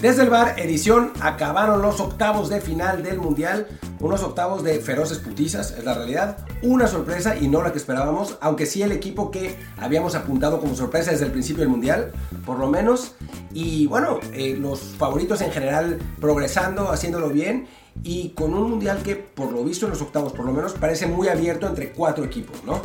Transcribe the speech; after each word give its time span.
Desde 0.00 0.24
el 0.24 0.28
bar, 0.28 0.60
edición, 0.60 1.12
acabaron 1.20 1.80
los 1.80 2.00
octavos 2.00 2.50
de 2.50 2.60
final 2.60 3.02
del 3.02 3.18
Mundial. 3.18 3.66
Unos 3.98 4.22
octavos 4.22 4.62
de 4.62 4.78
feroces 4.78 5.18
putizas, 5.18 5.70
es 5.70 5.84
la 5.84 5.94
realidad. 5.94 6.36
Una 6.62 6.86
sorpresa 6.86 7.34
y 7.34 7.48
no 7.48 7.62
la 7.62 7.72
que 7.72 7.78
esperábamos, 7.78 8.36
aunque 8.42 8.66
sí 8.66 8.82
el 8.82 8.92
equipo 8.92 9.30
que 9.30 9.56
habíamos 9.78 10.14
apuntado 10.14 10.60
como 10.60 10.74
sorpresa 10.74 11.12
desde 11.12 11.24
el 11.24 11.32
principio 11.32 11.62
del 11.62 11.70
Mundial, 11.70 12.12
por 12.44 12.58
lo 12.58 12.68
menos. 12.68 13.14
Y 13.54 13.86
bueno, 13.86 14.20
eh, 14.34 14.54
los 14.60 14.80
favoritos 14.80 15.40
en 15.40 15.50
general 15.50 15.98
progresando, 16.20 16.90
haciéndolo 16.92 17.30
bien 17.30 17.66
y 18.02 18.30
con 18.30 18.52
un 18.52 18.68
Mundial 18.68 19.02
que, 19.02 19.16
por 19.16 19.50
lo 19.50 19.64
visto 19.64 19.86
en 19.86 19.92
los 19.92 20.02
octavos 20.02 20.34
por 20.34 20.44
lo 20.44 20.52
menos, 20.52 20.74
parece 20.74 21.06
muy 21.06 21.28
abierto 21.28 21.66
entre 21.66 21.92
cuatro 21.92 22.22
equipos, 22.22 22.62
¿no? 22.64 22.82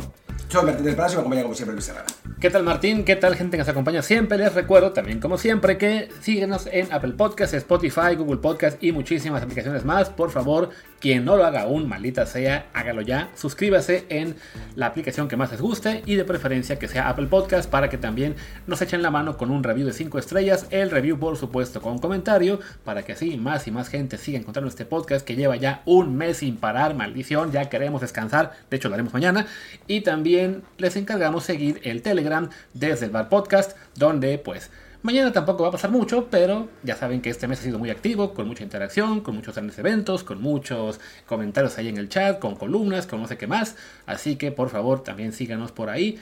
Soy 0.48 0.64
Martín 0.64 0.86
del 0.86 0.96
Palacio 0.96 1.16
y 1.16 1.18
me 1.18 1.20
acompaña 1.20 1.42
como 1.42 1.54
siempre 1.54 1.74
Luis 1.74 1.88
Herrera. 1.88 2.06
¿Qué 2.42 2.50
tal 2.50 2.64
Martín? 2.64 3.04
¿Qué 3.04 3.14
tal 3.14 3.36
gente 3.36 3.56
que 3.56 3.60
nos 3.60 3.68
acompaña 3.68 4.02
siempre? 4.02 4.36
Les 4.36 4.52
recuerdo 4.52 4.90
también 4.90 5.20
como 5.20 5.38
siempre 5.38 5.78
que 5.78 6.08
síguenos 6.18 6.66
en 6.72 6.92
Apple 6.92 7.12
Podcasts, 7.12 7.54
Spotify, 7.54 8.16
Google 8.16 8.38
Podcasts 8.38 8.82
y 8.82 8.90
muchísimas 8.90 9.44
aplicaciones 9.44 9.84
más. 9.84 10.10
Por 10.10 10.32
favor, 10.32 10.70
quien 10.98 11.24
no 11.24 11.36
lo 11.36 11.44
haga 11.44 11.62
aún, 11.62 11.88
maldita 11.88 12.26
sea, 12.26 12.66
hágalo 12.72 13.02
ya. 13.02 13.28
Suscríbase 13.36 14.06
en 14.08 14.34
la 14.74 14.86
aplicación 14.86 15.28
que 15.28 15.36
más 15.36 15.52
les 15.52 15.60
guste 15.60 16.02
y 16.04 16.16
de 16.16 16.24
preferencia 16.24 16.80
que 16.80 16.88
sea 16.88 17.08
Apple 17.08 17.28
Podcast 17.28 17.70
para 17.70 17.88
que 17.88 17.96
también 17.96 18.34
nos 18.66 18.82
echen 18.82 19.02
la 19.02 19.12
mano 19.12 19.36
con 19.36 19.52
un 19.52 19.62
review 19.62 19.86
de 19.86 19.92
5 19.92 20.18
estrellas. 20.18 20.66
El 20.70 20.90
review 20.90 21.20
por 21.20 21.36
supuesto 21.36 21.80
con 21.80 22.00
comentario 22.00 22.58
para 22.84 23.04
que 23.04 23.12
así 23.12 23.36
más 23.36 23.68
y 23.68 23.70
más 23.70 23.86
gente 23.86 24.18
siga 24.18 24.40
encontrando 24.40 24.68
este 24.68 24.84
podcast 24.84 25.24
que 25.24 25.36
lleva 25.36 25.54
ya 25.54 25.82
un 25.84 26.16
mes 26.16 26.38
sin 26.38 26.56
parar. 26.56 26.96
Maldición, 26.96 27.52
ya 27.52 27.68
queremos 27.68 28.00
descansar. 28.00 28.50
De 28.68 28.78
hecho 28.78 28.88
lo 28.88 28.94
haremos 28.94 29.12
mañana. 29.12 29.46
Y 29.86 30.00
también 30.00 30.64
les 30.78 30.96
encargamos 30.96 31.44
seguir 31.44 31.80
el 31.84 32.02
Telegram 32.02 32.31
desde 32.74 33.06
el 33.06 33.12
Bar 33.12 33.28
Podcast, 33.28 33.76
donde 33.94 34.38
pues 34.38 34.70
mañana 35.02 35.32
tampoco 35.32 35.64
va 35.64 35.68
a 35.68 35.72
pasar 35.72 35.90
mucho, 35.90 36.28
pero 36.30 36.68
ya 36.82 36.96
saben 36.96 37.20
que 37.20 37.30
este 37.30 37.48
mes 37.48 37.60
ha 37.60 37.62
sido 37.62 37.78
muy 37.78 37.90
activo, 37.90 38.34
con 38.34 38.46
mucha 38.46 38.62
interacción, 38.62 39.20
con 39.20 39.34
muchos 39.34 39.54
grandes 39.54 39.78
eventos, 39.78 40.24
con 40.24 40.40
muchos 40.40 41.00
comentarios 41.26 41.76
ahí 41.78 41.88
en 41.88 41.98
el 41.98 42.08
chat, 42.08 42.38
con 42.38 42.54
columnas, 42.54 43.06
con 43.06 43.20
no 43.20 43.28
sé 43.28 43.36
qué 43.36 43.46
más. 43.46 43.76
Así 44.06 44.36
que 44.36 44.52
por 44.52 44.70
favor 44.70 45.02
también 45.02 45.32
síganos 45.32 45.72
por 45.72 45.90
ahí. 45.90 46.18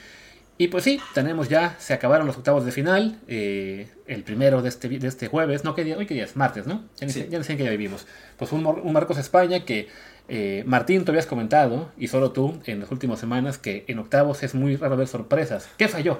Y 0.57 0.67
pues 0.67 0.83
sí, 0.83 0.99
tenemos 1.15 1.49
ya, 1.49 1.75
se 1.79 1.93
acabaron 1.93 2.27
los 2.27 2.37
octavos 2.37 2.65
de 2.65 2.71
final, 2.71 3.19
eh, 3.27 3.89
el 4.05 4.23
primero 4.23 4.61
de 4.61 4.69
este, 4.69 4.89
de 4.89 5.07
este 5.07 5.27
jueves, 5.27 5.63
no, 5.63 5.73
¿qué 5.73 5.83
día? 5.83 5.97
Hoy 5.97 6.05
qué 6.05 6.13
día 6.13 6.25
es, 6.25 6.35
martes, 6.35 6.67
¿no? 6.67 6.83
Ya, 6.97 7.07
no 7.07 7.13
sé, 7.13 7.53
en 7.53 7.57
qué 7.57 7.63
día 7.63 7.71
vivimos. 7.71 8.05
Pues 8.37 8.51
un, 8.51 8.65
un 8.65 8.93
Marcos 8.93 9.17
España 9.17 9.65
que 9.65 9.89
eh, 10.27 10.63
Martín, 10.65 11.03
tú 11.03 11.11
habías 11.11 11.25
comentado, 11.25 11.91
y 11.97 12.07
solo 12.07 12.31
tú, 12.31 12.59
en 12.65 12.79
las 12.79 12.91
últimas 12.91 13.19
semanas, 13.19 13.57
que 13.57 13.85
en 13.87 13.99
octavos 13.99 14.43
es 14.43 14.53
muy 14.53 14.75
raro 14.75 14.95
ver 14.95 15.07
sorpresas. 15.07 15.67
¿Qué 15.77 15.87
falló? 15.87 16.19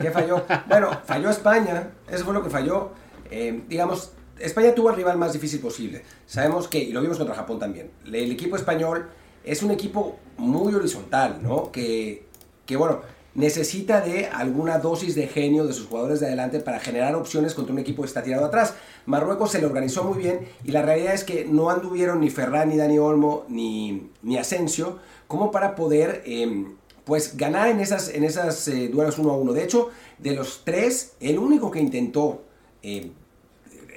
¿Qué 0.00 0.10
falló? 0.10 0.44
Bueno, 0.68 0.90
falló 1.04 1.28
España, 1.28 1.90
eso 2.10 2.24
fue 2.24 2.34
lo 2.34 2.42
que 2.42 2.50
falló. 2.50 2.92
Eh, 3.30 3.62
digamos, 3.68 4.12
España 4.38 4.74
tuvo 4.74 4.90
el 4.90 4.96
rival 4.96 5.18
más 5.18 5.32
difícil 5.32 5.60
posible. 5.60 6.02
Sabemos 6.26 6.68
que, 6.68 6.78
y 6.78 6.92
lo 6.92 7.00
vimos 7.00 7.18
contra 7.18 7.34
Japón 7.34 7.58
también, 7.58 7.90
el 8.06 8.30
equipo 8.30 8.56
español 8.56 9.08
es 9.44 9.62
un 9.62 9.70
equipo 9.70 10.18
muy 10.36 10.72
horizontal, 10.74 11.40
¿no? 11.42 11.72
Que, 11.72 12.26
que 12.64 12.76
bueno, 12.76 13.00
necesita 13.34 14.00
de 14.00 14.26
alguna 14.26 14.78
dosis 14.78 15.14
de 15.14 15.26
genio 15.26 15.66
de 15.66 15.72
sus 15.72 15.86
jugadores 15.86 16.20
de 16.20 16.26
adelante 16.26 16.60
para 16.60 16.80
generar 16.80 17.14
opciones 17.14 17.54
contra 17.54 17.72
un 17.72 17.78
equipo 17.78 18.02
que 18.02 18.08
está 18.08 18.22
tirado 18.22 18.44
atrás. 18.44 18.74
Marruecos 19.06 19.52
se 19.52 19.60
le 19.60 19.66
organizó 19.66 20.04
muy 20.04 20.18
bien 20.18 20.40
y 20.64 20.72
la 20.72 20.82
realidad 20.82 21.14
es 21.14 21.24
que 21.24 21.44
no 21.44 21.70
anduvieron 21.70 22.20
ni 22.20 22.30
Ferran, 22.30 22.68
ni 22.68 22.76
Dani 22.76 22.98
Olmo, 22.98 23.44
ni, 23.48 24.10
ni 24.22 24.36
Asensio 24.36 24.98
como 25.26 25.50
para 25.50 25.74
poder 25.74 26.22
em, 26.26 26.74
pues 27.04 27.36
ganar 27.36 27.68
en 27.68 27.80
esas, 27.80 28.10
en 28.10 28.24
esas 28.24 28.68
eh, 28.68 28.88
duelos 28.88 29.18
uno 29.18 29.30
a 29.30 29.36
uno. 29.36 29.52
De 29.52 29.64
hecho, 29.64 29.90
de 30.18 30.34
los 30.34 30.62
tres, 30.64 31.14
el 31.20 31.38
único 31.38 31.70
que 31.70 31.80
intentó 31.80 32.42
em, 32.82 33.12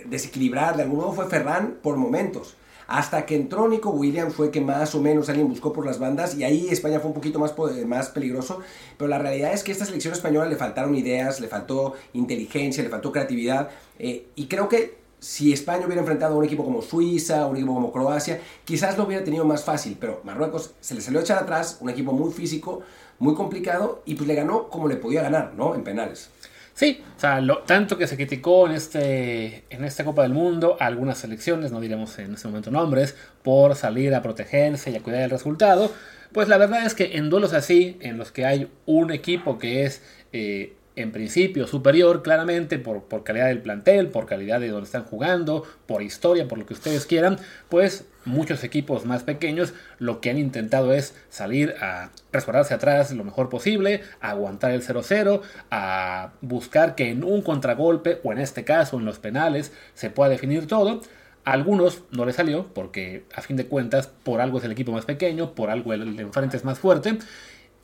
desequilibrar 0.05 0.77
de 0.77 0.83
algún 0.83 0.99
modo 0.99 1.11
fue 1.11 1.27
Ferran 1.27 1.77
por 1.81 1.97
momentos. 1.97 2.55
Hasta 2.87 3.25
que 3.25 3.35
entró 3.35 3.67
Nico 3.67 3.89
Williams 3.89 4.33
fue 4.33 4.51
que 4.51 4.61
más 4.61 4.93
o 4.95 5.01
menos 5.01 5.29
alguien 5.29 5.47
buscó 5.47 5.73
por 5.73 5.85
las 5.85 5.99
bandas 5.99 6.35
y 6.35 6.43
ahí 6.43 6.67
España 6.69 6.99
fue 6.99 7.09
un 7.09 7.15
poquito 7.15 7.39
más, 7.39 7.53
más 7.85 8.09
peligroso. 8.09 8.61
Pero 8.97 9.07
la 9.07 9.17
realidad 9.17 9.53
es 9.53 9.63
que 9.63 9.71
a 9.71 9.73
esta 9.73 9.85
selección 9.85 10.13
española 10.13 10.47
le 10.47 10.55
faltaron 10.55 10.95
ideas, 10.95 11.39
le 11.39 11.47
faltó 11.47 11.93
inteligencia, 12.13 12.83
le 12.83 12.89
faltó 12.89 13.11
creatividad. 13.11 13.69
Eh, 13.97 14.27
y 14.35 14.47
creo 14.47 14.69
que 14.69 14.97
si 15.19 15.51
España 15.51 15.85
hubiera 15.85 16.01
enfrentado 16.01 16.35
a 16.35 16.37
un 16.37 16.45
equipo 16.45 16.63
como 16.63 16.81
Suiza, 16.81 17.47
un 17.47 17.55
equipo 17.55 17.73
como 17.73 17.91
Croacia, 17.91 18.41
quizás 18.63 18.97
lo 18.97 19.05
hubiera 19.05 19.23
tenido 19.23 19.45
más 19.45 19.63
fácil. 19.63 19.97
Pero 19.99 20.21
Marruecos 20.23 20.75
se 20.81 20.93
le 20.93 21.01
salió 21.01 21.19
a 21.19 21.23
echar 21.23 21.41
atrás, 21.41 21.77
un 21.81 21.89
equipo 21.89 22.11
muy 22.11 22.31
físico, 22.31 22.81
muy 23.17 23.33
complicado 23.33 24.03
y 24.05 24.15
pues 24.15 24.27
le 24.27 24.35
ganó 24.35 24.69
como 24.69 24.87
le 24.87 24.97
podía 24.97 25.23
ganar, 25.23 25.53
¿no? 25.55 25.73
En 25.73 25.83
penales. 25.83 26.29
Sí, 26.75 27.01
o 27.15 27.19
sea, 27.19 27.39
lo, 27.39 27.59
tanto 27.59 27.97
que 27.97 28.05
se 28.05 28.17
criticó 28.17 28.67
en, 28.67 28.73
este, 28.73 29.63
en 29.69 29.85
esta 29.85 30.03
Copa 30.03 30.23
del 30.23 30.33
Mundo 30.33 30.75
algunas 30.81 31.17
selecciones, 31.17 31.71
no 31.71 31.79
diremos 31.79 32.19
en 32.19 32.33
este 32.33 32.49
momento 32.49 32.69
nombres, 32.69 33.15
por 33.43 33.75
salir 33.75 34.13
a 34.13 34.21
protegerse 34.21 34.91
y 34.91 34.95
a 34.97 35.01
cuidar 35.01 35.21
el 35.21 35.29
resultado, 35.29 35.89
pues 36.33 36.49
la 36.49 36.57
verdad 36.57 36.85
es 36.85 36.93
que 36.93 37.15
en 37.15 37.29
duelos 37.29 37.53
así, 37.53 37.97
en 38.01 38.17
los 38.17 38.33
que 38.33 38.45
hay 38.45 38.69
un 38.85 39.11
equipo 39.11 39.57
que 39.57 39.85
es 39.85 40.01
eh, 40.33 40.73
en 40.97 41.13
principio 41.13 41.65
superior 41.65 42.21
claramente 42.23 42.77
por, 42.77 43.03
por, 43.03 43.23
calidad 43.23 43.47
del 43.47 43.61
plantel, 43.61 44.09
por 44.09 44.25
calidad 44.25 44.59
de 44.59 44.67
donde 44.67 44.85
están 44.85 45.05
jugando, 45.05 45.63
por 45.85 46.01
historia, 46.01 46.49
por 46.49 46.57
lo 46.57 46.65
que 46.65 46.73
ustedes 46.73 47.05
quieran, 47.05 47.39
pues 47.69 48.03
muchos 48.25 48.63
equipos 48.63 49.05
más 49.05 49.23
pequeños 49.23 49.73
lo 49.99 50.19
que 50.19 50.29
han 50.29 50.37
intentado 50.37 50.93
es 50.93 51.15
salir 51.29 51.75
a 51.81 52.09
resguardarse 52.31 52.73
atrás 52.73 53.11
lo 53.11 53.23
mejor 53.23 53.49
posible, 53.49 54.01
aguantar 54.21 54.71
el 54.71 54.83
0-0, 54.83 55.41
a 55.71 56.31
buscar 56.41 56.95
que 56.95 57.09
en 57.09 57.23
un 57.23 57.41
contragolpe 57.41 58.19
o 58.23 58.31
en 58.31 58.39
este 58.39 58.63
caso 58.63 58.97
en 58.97 59.05
los 59.05 59.19
penales 59.19 59.71
se 59.93 60.09
pueda 60.09 60.29
definir 60.29 60.67
todo. 60.67 61.01
Algunos 61.43 62.01
no 62.11 62.25
les 62.25 62.35
salió 62.35 62.73
porque 62.73 63.25
a 63.35 63.41
fin 63.41 63.55
de 63.55 63.67
cuentas 63.67 64.07
por 64.07 64.41
algo 64.41 64.57
es 64.57 64.63
el 64.63 64.71
equipo 64.71 64.91
más 64.91 65.05
pequeño, 65.05 65.53
por 65.53 65.69
algo 65.69 65.93
el 65.93 66.19
enfrente 66.19 66.57
es 66.57 66.65
más 66.65 66.79
fuerte 66.79 67.19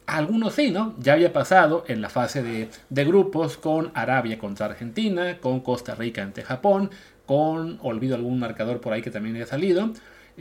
algunos 0.07 0.55
sí, 0.55 0.71
¿no? 0.71 0.95
Ya 0.99 1.13
había 1.13 1.31
pasado 1.31 1.85
en 1.87 2.01
la 2.01 2.09
fase 2.09 2.43
de, 2.43 2.69
de, 2.89 3.05
grupos 3.05 3.55
con 3.55 3.91
Arabia 3.93 4.37
contra 4.37 4.65
Argentina, 4.65 5.37
con 5.39 5.61
Costa 5.61 5.95
Rica 5.95 6.21
ante 6.21 6.41
Japón, 6.41 6.89
con, 7.25 7.79
olvido 7.81 8.15
algún 8.15 8.39
marcador 8.39 8.81
por 8.81 8.91
ahí 8.91 9.01
que 9.01 9.11
también 9.11 9.35
haya 9.37 9.45
salido, 9.45 9.91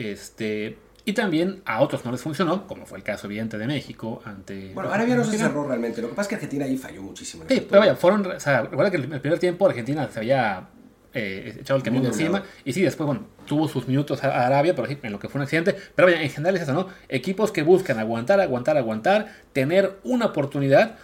este, 0.01 0.79
y 1.05 1.13
también 1.13 1.63
a 1.65 1.81
otros 1.81 2.05
no 2.05 2.13
les 2.13 2.21
funcionó, 2.21 2.67
como 2.67 2.87
fue 2.87 2.99
el 2.99 3.05
caso 3.05 3.27
evidente 3.27 3.59
de 3.59 3.67
México 3.67 4.23
ante... 4.25 4.73
Bueno, 4.75 4.91
Arabia 4.91 5.17
no 5.17 5.25
se 5.25 5.39
cerró 5.39 5.67
realmente, 5.67 6.03
lo 6.03 6.09
que 6.09 6.15
pasa 6.15 6.23
es 6.23 6.29
que 6.29 6.35
Argentina 6.37 6.65
ahí 6.65 6.77
falló 6.77 7.03
muchísimo. 7.03 7.45
Sí, 7.49 7.67
pero 7.69 7.81
vaya, 7.81 7.97
fueron, 7.97 8.27
o 8.27 8.41
sea, 8.41 8.63
recuerda 8.63 8.91
que 8.91 8.97
el 8.97 9.21
primer 9.21 9.39
tiempo 9.39 9.67
Argentina 9.67 10.09
se 10.13 10.21
había 10.21 10.69
eh, 11.13 11.57
echado 11.61 11.77
el 11.77 11.83
camión 11.83 12.07
encima. 12.07 12.45
Y 12.65 12.73
sí, 12.73 12.83
después, 12.83 13.07
bueno, 13.07 13.27
tuvo 13.47 13.67
sus 13.69 13.89
minutos 13.89 14.23
a 14.23 14.47
Arabia, 14.47 14.75
pero 14.77 14.89
en 14.89 15.13
lo 15.13 15.19
que 15.19 15.29
fue 15.29 15.41
un 15.41 15.43
accidente. 15.43 15.75
Pero 15.95 16.07
vaya, 16.07 16.23
en 16.23 16.31
general 16.31 16.57
es 16.57 16.63
eso, 16.63 16.73
¿no? 16.73 16.87
Equipos 17.09 17.51
que 17.51 17.63
buscan 17.63 17.99
aguantar, 17.99 18.41
aguantar, 18.41 18.77
aguantar, 18.77 19.35
tener 19.53 19.99
una 20.05 20.27
oportunidad. 20.27 20.97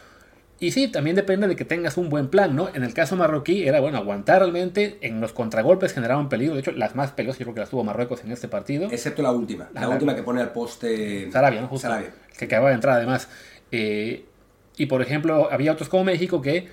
Y 0.59 0.71
sí, 0.71 0.89
también 0.89 1.17
depende 1.17 1.49
de 1.49 1.57
que 1.57 1.67
tengas 1.67 1.99
un 1.99 2.09
buen 2.09 2.29
plan, 2.29 2.57
¿no? 2.57 2.71
En 2.73 2.83
el 2.83 2.95
caso 2.95 3.15
marroquí 3.15 3.69
era, 3.69 3.81
bueno, 3.81 3.99
aguantar 3.99 4.41
realmente. 4.41 4.97
En 5.03 5.21
los 5.21 5.33
contragolpes 5.35 5.93
generaban 5.93 6.31
peligro. 6.31 6.55
De 6.55 6.61
hecho, 6.61 6.73
las 6.73 6.95
más 6.95 7.13
peligrosas 7.13 7.41
yo 7.41 7.45
creo 7.45 7.55
que 7.55 7.61
las 7.61 7.71
tuvo 7.71 7.85
Marruecos 7.85 8.25
en 8.25 8.33
este 8.33 8.49
partido. 8.49 8.89
Excepto 8.91 9.23
la 9.23 9.33
última. 9.33 9.69
La, 9.75 9.89
última 9.89 10.15
que 10.15 10.23
pone 10.23 10.41
al 10.41 10.53
poste... 10.53 11.31
Sarabia, 11.31 11.61
¿no? 11.61 11.69
Justo, 11.69 11.89
Sarabia. 11.89 12.11
Que 12.39 12.47
acababa 12.47 12.71
de 12.71 12.77
entrar 12.77 12.97
además. 12.97 13.29
Eh, 13.71 14.25
y 14.79 14.87
por 14.87 15.03
ejemplo, 15.03 15.49
había 15.51 15.73
otros 15.73 15.91
como 15.91 16.05
México 16.05 16.41
que 16.41 16.69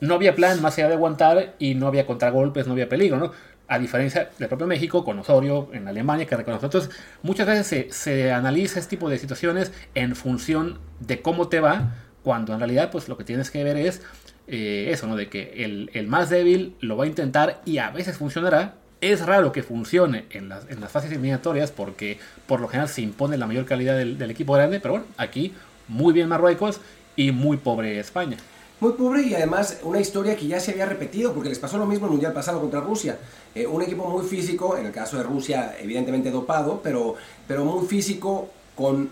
no 0.00 0.14
había 0.14 0.34
plan 0.34 0.60
más 0.60 0.76
allá 0.76 0.88
de 0.88 0.94
aguantar 0.94 1.54
y 1.58 1.74
no 1.74 1.86
había 1.86 2.06
contragolpes, 2.06 2.66
no 2.66 2.72
había 2.72 2.88
peligro, 2.88 3.18
¿no? 3.18 3.32
A 3.68 3.78
diferencia 3.78 4.30
del 4.38 4.48
propio 4.48 4.66
México, 4.66 5.04
con 5.04 5.18
Osorio 5.18 5.70
en 5.72 5.88
Alemania, 5.88 6.26
que 6.26 6.36
reconoce. 6.36 6.66
Entonces, 6.66 6.90
muchas 7.22 7.46
veces 7.46 7.66
se, 7.66 7.92
se, 7.92 8.32
analiza 8.32 8.80
este 8.80 8.96
tipo 8.96 9.08
de 9.08 9.18
situaciones 9.18 9.72
en 9.94 10.16
función 10.16 10.80
de 11.00 11.22
cómo 11.22 11.48
te 11.48 11.60
va, 11.60 11.94
cuando 12.22 12.52
en 12.52 12.58
realidad, 12.58 12.90
pues 12.90 13.08
lo 13.08 13.16
que 13.16 13.24
tienes 13.24 13.50
que 13.50 13.64
ver 13.64 13.76
es 13.76 14.02
eh, 14.46 14.88
eso, 14.90 15.06
¿no? 15.06 15.16
De 15.16 15.28
que 15.28 15.64
el, 15.64 15.90
el, 15.94 16.06
más 16.06 16.30
débil 16.30 16.74
lo 16.80 16.96
va 16.96 17.04
a 17.04 17.06
intentar 17.06 17.60
y 17.64 17.78
a 17.78 17.90
veces 17.90 18.16
funcionará. 18.16 18.74
Es 19.00 19.26
raro 19.26 19.50
que 19.50 19.64
funcione 19.64 20.26
en 20.30 20.48
las, 20.48 20.70
en 20.70 20.80
las 20.80 20.92
fases 20.92 21.10
eliminatorias 21.10 21.72
porque 21.72 22.18
por 22.46 22.60
lo 22.60 22.68
general 22.68 22.88
se 22.88 23.02
impone 23.02 23.36
la 23.36 23.48
mayor 23.48 23.64
calidad 23.64 23.96
del, 23.96 24.16
del 24.16 24.30
equipo 24.30 24.52
grande, 24.52 24.78
pero 24.78 24.94
bueno, 24.94 25.06
aquí 25.16 25.52
muy 25.88 26.12
bien 26.12 26.28
Marruecos 26.28 26.80
y 27.16 27.32
muy 27.32 27.56
pobre 27.56 27.98
España 27.98 28.36
muy 28.82 28.94
pobre 28.94 29.22
y 29.22 29.32
además 29.32 29.78
una 29.84 30.00
historia 30.00 30.34
que 30.34 30.48
ya 30.48 30.58
se 30.58 30.72
había 30.72 30.86
repetido, 30.86 31.32
porque 31.32 31.48
les 31.48 31.60
pasó 31.60 31.78
lo 31.78 31.86
mismo 31.86 32.06
el 32.06 32.12
Mundial 32.12 32.32
pasado 32.32 32.60
contra 32.60 32.80
Rusia. 32.80 33.16
Eh, 33.54 33.64
un 33.64 33.80
equipo 33.80 34.08
muy 34.08 34.26
físico, 34.26 34.76
en 34.76 34.86
el 34.86 34.90
caso 34.90 35.16
de 35.16 35.22
Rusia 35.22 35.76
evidentemente 35.80 36.32
dopado, 36.32 36.80
pero, 36.82 37.14
pero 37.46 37.64
muy 37.64 37.86
físico, 37.86 38.48
con 38.74 39.08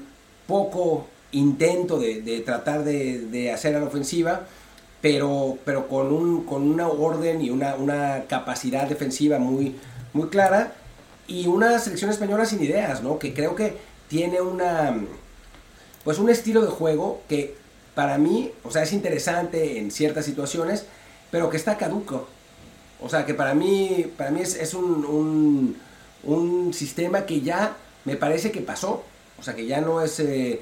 poco 0.49 1.07
intento 1.33 1.99
de, 1.99 2.23
de 2.23 2.41
tratar 2.41 2.85
de, 2.85 3.21
de, 3.21 3.53
hacer 3.53 3.77
a 3.77 3.81
la 3.81 3.87
ofensiva, 3.87 4.47
pero, 5.01 5.59
pero 5.65 5.89
con, 5.89 6.13
un, 6.13 6.45
con 6.45 6.63
una 6.63 6.89
orden 6.89 7.41
y 7.41 7.51
una, 7.51 7.75
una 7.77 8.25
capacidad 8.29 8.89
defensiva 8.89 9.39
muy, 9.39 9.77
muy 10.13 10.29
clara, 10.29 10.75
y 11.27 11.47
una 11.47 11.79
selección 11.79 12.11
española 12.11 12.45
sin 12.45 12.63
ideas, 12.63 13.03
¿no? 13.03 13.19
que 13.19 13.33
creo 13.33 13.55
que 13.55 13.77
tiene 14.09 14.41
una, 14.41 14.97
pues 16.03 16.19
un 16.19 16.29
estilo 16.29 16.63
de 16.63 16.69
juego 16.69 17.23
que 17.29 17.55
para 17.95 18.19
mí, 18.19 18.51
o 18.65 18.71
sea, 18.71 18.83
es 18.83 18.93
interesante 18.93 19.79
en 19.79 19.91
ciertas 19.91 20.25
situaciones, 20.25 20.87
pero 21.31 21.51
que 21.51 21.57
está 21.57 21.77
caduco. 21.77 22.29
O 23.01 23.09
sea, 23.09 23.25
que 23.25 23.35
para 23.35 23.55
mí, 23.55 24.13
para 24.17 24.31
mí 24.31 24.41
es, 24.41 24.57
es 24.57 24.75
un, 24.75 25.77
un, 26.25 26.75
sistema 26.75 27.27
que 27.27 27.41
ya 27.41 27.77
me 28.05 28.17
parece 28.17 28.51
que 28.51 28.61
pasó. 28.61 29.05
O 29.39 29.43
sea, 29.43 29.55
que 29.55 29.67
ya 29.67 29.81
no 29.81 30.03
es... 30.03 30.21
Eh, 30.21 30.61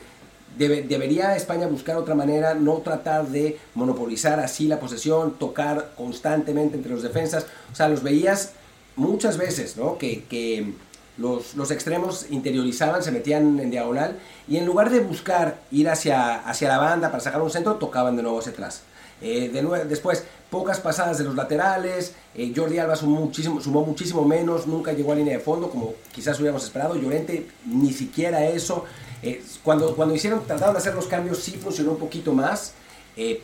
debe, 0.56 0.83
debería 0.83 1.37
España 1.37 1.67
buscar 1.67 1.97
otra 1.97 2.15
manera, 2.15 2.55
no 2.55 2.79
tratar 2.79 3.29
de 3.29 3.59
monopolizar 3.75 4.41
así 4.41 4.69
la 4.69 4.81
posesión, 4.81 5.39
tocar 5.39 5.93
constantemente 5.97 6.77
entre 6.77 6.93
los 6.93 7.03
defensas. 7.03 7.47
O 7.73 7.75
sea, 7.75 7.89
los 7.89 8.03
veías 8.03 8.53
muchas 8.97 9.37
veces, 9.37 9.77
¿no? 9.77 9.99
Que, 9.99 10.25
que 10.25 10.73
los, 11.17 11.55
los, 11.55 11.71
extremos 11.71 12.27
interiorizaban, 12.31 13.03
se 13.03 13.11
metían 13.11 13.59
en 13.61 13.71
diagonal 13.71 14.19
y 14.47 14.56
en 14.56 14.67
lugar 14.67 14.91
de 14.91 15.00
buscar 15.00 15.59
ir 15.71 15.89
hacia, 15.89 16.37
hacia 16.37 16.69
la 16.69 16.79
banda 16.79 17.11
para 17.11 17.23
sacar 17.23 17.43
un 17.43 17.50
centro, 17.50 17.75
tocaban 17.77 18.17
de 18.17 18.23
nuevo 18.23 18.39
hacia 18.39 18.53
atrás. 18.53 18.83
Eh, 19.21 19.49
de 19.49 19.85
después, 19.87 20.25
pocas 20.49 20.79
pasadas 20.79 21.19
de 21.19 21.25
los 21.25 21.35
laterales, 21.35 22.15
eh, 22.35 22.53
Jordi 22.55 22.79
Alba 22.79 22.95
sumó 22.95 23.21
muchísimo, 23.21 23.61
sumó 23.61 23.85
muchísimo 23.85 24.25
menos, 24.25 24.67
nunca 24.67 24.93
llegó 24.93 25.12
a 25.12 25.17
línea 25.17 25.35
de 25.35 25.41
fondo 25.41 25.71
como 25.71 25.95
quizás 26.12 26.39
hubiéramos 26.39 26.65
esperado, 26.65 26.95
Llorente 26.95 27.49
ni 27.67 27.93
siquiera 27.93 28.47
eso. 28.47 28.85
Eh, 29.23 29.43
cuando, 29.62 29.94
cuando 29.97 30.15
hicieron, 30.15 30.47
trataron 30.47 30.75
de 30.75 30.79
hacer 30.79 30.94
los 30.94 31.06
cambios 31.06 31.38
sí 31.38 31.53
funcionó 31.53 31.93
un 31.93 31.99
poquito 31.99 32.32
más, 32.32 32.75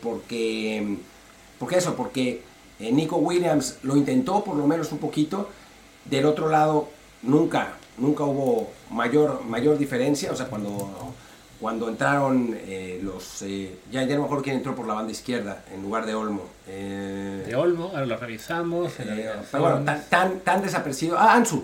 porque, 0.01 0.97
porque 1.59 1.77
eso, 1.77 1.95
porque 1.95 2.41
Nico 2.79 3.17
Williams 3.17 3.79
lo 3.83 3.97
intentó 3.97 4.41
por 4.41 4.55
lo 4.55 4.65
menos 4.67 4.91
un 4.93 4.99
poquito, 4.99 5.49
del 6.05 6.25
otro 6.25 6.49
lado 6.49 6.87
nunca, 7.23 7.73
nunca 7.97 8.23
hubo 8.23 8.71
mayor, 8.89 9.43
mayor 9.43 9.77
diferencia, 9.77 10.31
o 10.31 10.35
sea, 10.35 10.45
cuando 10.45 11.13
cuando 11.59 11.87
entraron 11.89 12.55
eh, 12.59 12.99
los... 13.01 13.41
Eh, 13.41 13.79
ya, 13.91 14.03
ya 14.03 14.15
no 14.15 14.21
me 14.21 14.25
acuerdo 14.25 14.43
quién 14.43 14.57
entró 14.57 14.75
por 14.75 14.87
la 14.87 14.93
banda 14.93 15.11
izquierda 15.11 15.63
en 15.73 15.81
lugar 15.81 16.05
de 16.05 16.13
Olmo. 16.13 16.43
Eh, 16.67 17.45
de 17.47 17.55
Olmo, 17.55 17.85
ahora 17.85 18.05
lo 18.05 18.17
revisamos. 18.17 18.93
pero 18.97 19.63
bueno, 19.63 19.83
tan, 19.85 20.03
tan, 20.09 20.39
tan, 20.41 20.61
desaparecido. 20.61 21.17
Ah, 21.17 21.33
Ansu. 21.33 21.63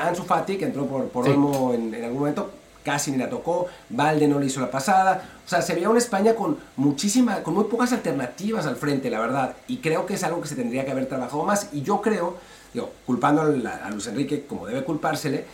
Ansu 0.00 0.24
Fati, 0.24 0.56
que 0.56 0.64
entró 0.64 0.86
por, 0.86 1.08
por 1.08 1.28
Olmo 1.28 1.74
en, 1.74 1.94
en, 1.94 2.04
algún 2.04 2.20
momento, 2.20 2.50
casi 2.84 3.10
ni 3.10 3.18
la 3.18 3.28
tocó. 3.28 3.66
Valde 3.88 4.28
no 4.28 4.38
le 4.38 4.46
hizo 4.46 4.60
la 4.60 4.70
pasada. 4.70 5.22
O 5.44 5.48
sea, 5.48 5.62
se 5.62 5.74
veía 5.74 5.88
una 5.88 5.98
España 5.98 6.34
con 6.34 6.58
muchísima, 6.76 7.42
con 7.42 7.54
muy 7.54 7.64
pocas 7.64 7.92
alternativas 7.92 8.66
al 8.66 8.76
frente, 8.76 9.10
la 9.10 9.20
verdad. 9.20 9.56
Y 9.66 9.78
creo 9.78 10.06
que 10.06 10.14
es 10.14 10.24
algo 10.24 10.40
que 10.40 10.48
se 10.48 10.56
tendría 10.56 10.84
que 10.84 10.90
haber 10.90 11.06
trabajado 11.06 11.44
más. 11.44 11.68
Y 11.72 11.82
yo 11.82 12.00
creo, 12.00 12.36
digo, 12.72 12.92
culpando 13.06 13.42
a, 13.42 13.90
Luis 13.90 14.06
Enrique 14.06 14.44
como 14.46 14.66
debe 14.66 14.84
culpársele, 14.84 15.44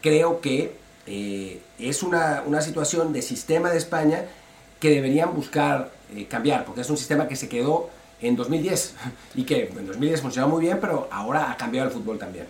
creo 0.00 0.40
que 0.40 0.76
eh, 1.06 1.60
es 1.78 2.02
una, 2.02 2.42
una, 2.46 2.60
situación 2.60 3.12
de 3.12 3.22
sistema 3.22 3.70
de 3.70 3.78
España 3.78 4.24
que 4.78 4.90
deberían 4.90 5.34
buscar 5.34 5.90
eh, 6.14 6.26
cambiar, 6.26 6.64
porque 6.64 6.82
es 6.82 6.90
un 6.90 6.96
sistema 6.96 7.28
que 7.28 7.36
se 7.36 7.48
quedó 7.48 7.90
en 8.20 8.36
2010 8.36 8.94
y 9.34 9.44
que 9.44 9.66
en 9.66 9.86
2010 9.86 10.20
funcionó 10.20 10.48
muy 10.48 10.62
bien, 10.62 10.78
pero 10.80 11.08
ahora 11.10 11.50
ha 11.50 11.56
cambiado 11.56 11.88
el 11.88 11.94
fútbol 11.94 12.18
también. 12.18 12.46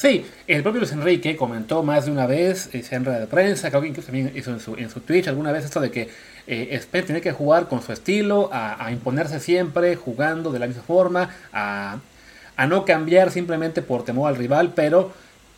Sí, 0.00 0.24
el 0.46 0.62
propio 0.62 0.80
Luis 0.80 0.92
Enrique 0.92 1.36
comentó 1.36 1.82
más 1.82 2.06
de 2.06 2.10
una 2.10 2.24
vez 2.24 2.70
en 2.72 3.04
rueda 3.04 3.20
de 3.20 3.26
prensa, 3.26 3.68
creo 3.68 3.82
que 3.82 3.88
incluso 3.88 4.06
también 4.06 4.32
hizo 4.34 4.50
en 4.50 4.58
su, 4.58 4.74
en 4.76 4.88
su 4.88 5.00
Twitch 5.00 5.28
alguna 5.28 5.52
vez 5.52 5.66
esto 5.66 5.78
de 5.78 5.90
que 5.90 6.08
eh, 6.46 6.68
Spain 6.70 7.04
tiene 7.04 7.20
que 7.20 7.32
jugar 7.32 7.68
con 7.68 7.82
su 7.82 7.92
estilo, 7.92 8.48
a, 8.50 8.90
imponerse 8.90 9.40
siempre, 9.40 9.96
jugando 9.96 10.52
de 10.52 10.58
la 10.58 10.68
misma 10.68 10.84
forma, 10.84 11.28
a, 11.52 11.98
a 12.56 12.66
no 12.66 12.86
cambiar 12.86 13.30
simplemente 13.30 13.82
por 13.82 14.02
temor 14.02 14.30
al 14.30 14.36
rival, 14.36 14.72
pero 14.74 15.12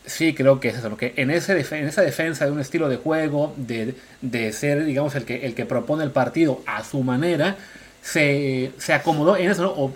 Sí, 0.05 0.35
creo 0.35 0.59
que 0.59 0.71
es 0.71 0.79
eso, 0.79 0.97
que 0.97 1.15
en, 1.15 1.31
ese 1.31 1.53
en 1.61 1.87
esa 1.87 2.03
defensa 2.03 2.45
de 2.45 2.51
un 2.51 2.59
estilo 2.59 2.89
de 2.89 2.97
juego, 2.97 3.55
de, 3.57 3.95
de, 4.21 4.53
ser, 4.53 4.85
digamos, 4.85 5.15
el 5.15 5.25
que, 5.25 5.47
el 5.47 5.55
que 5.55 5.65
propone 5.65 6.03
el 6.03 6.11
partido 6.11 6.61
a 6.67 6.83
su 6.83 7.05
manera, 7.05 7.57
se, 8.03 8.73
se 8.79 8.93
acomodó 8.93 9.37
en 9.37 9.53
eso, 9.53 9.73
o 9.77 9.93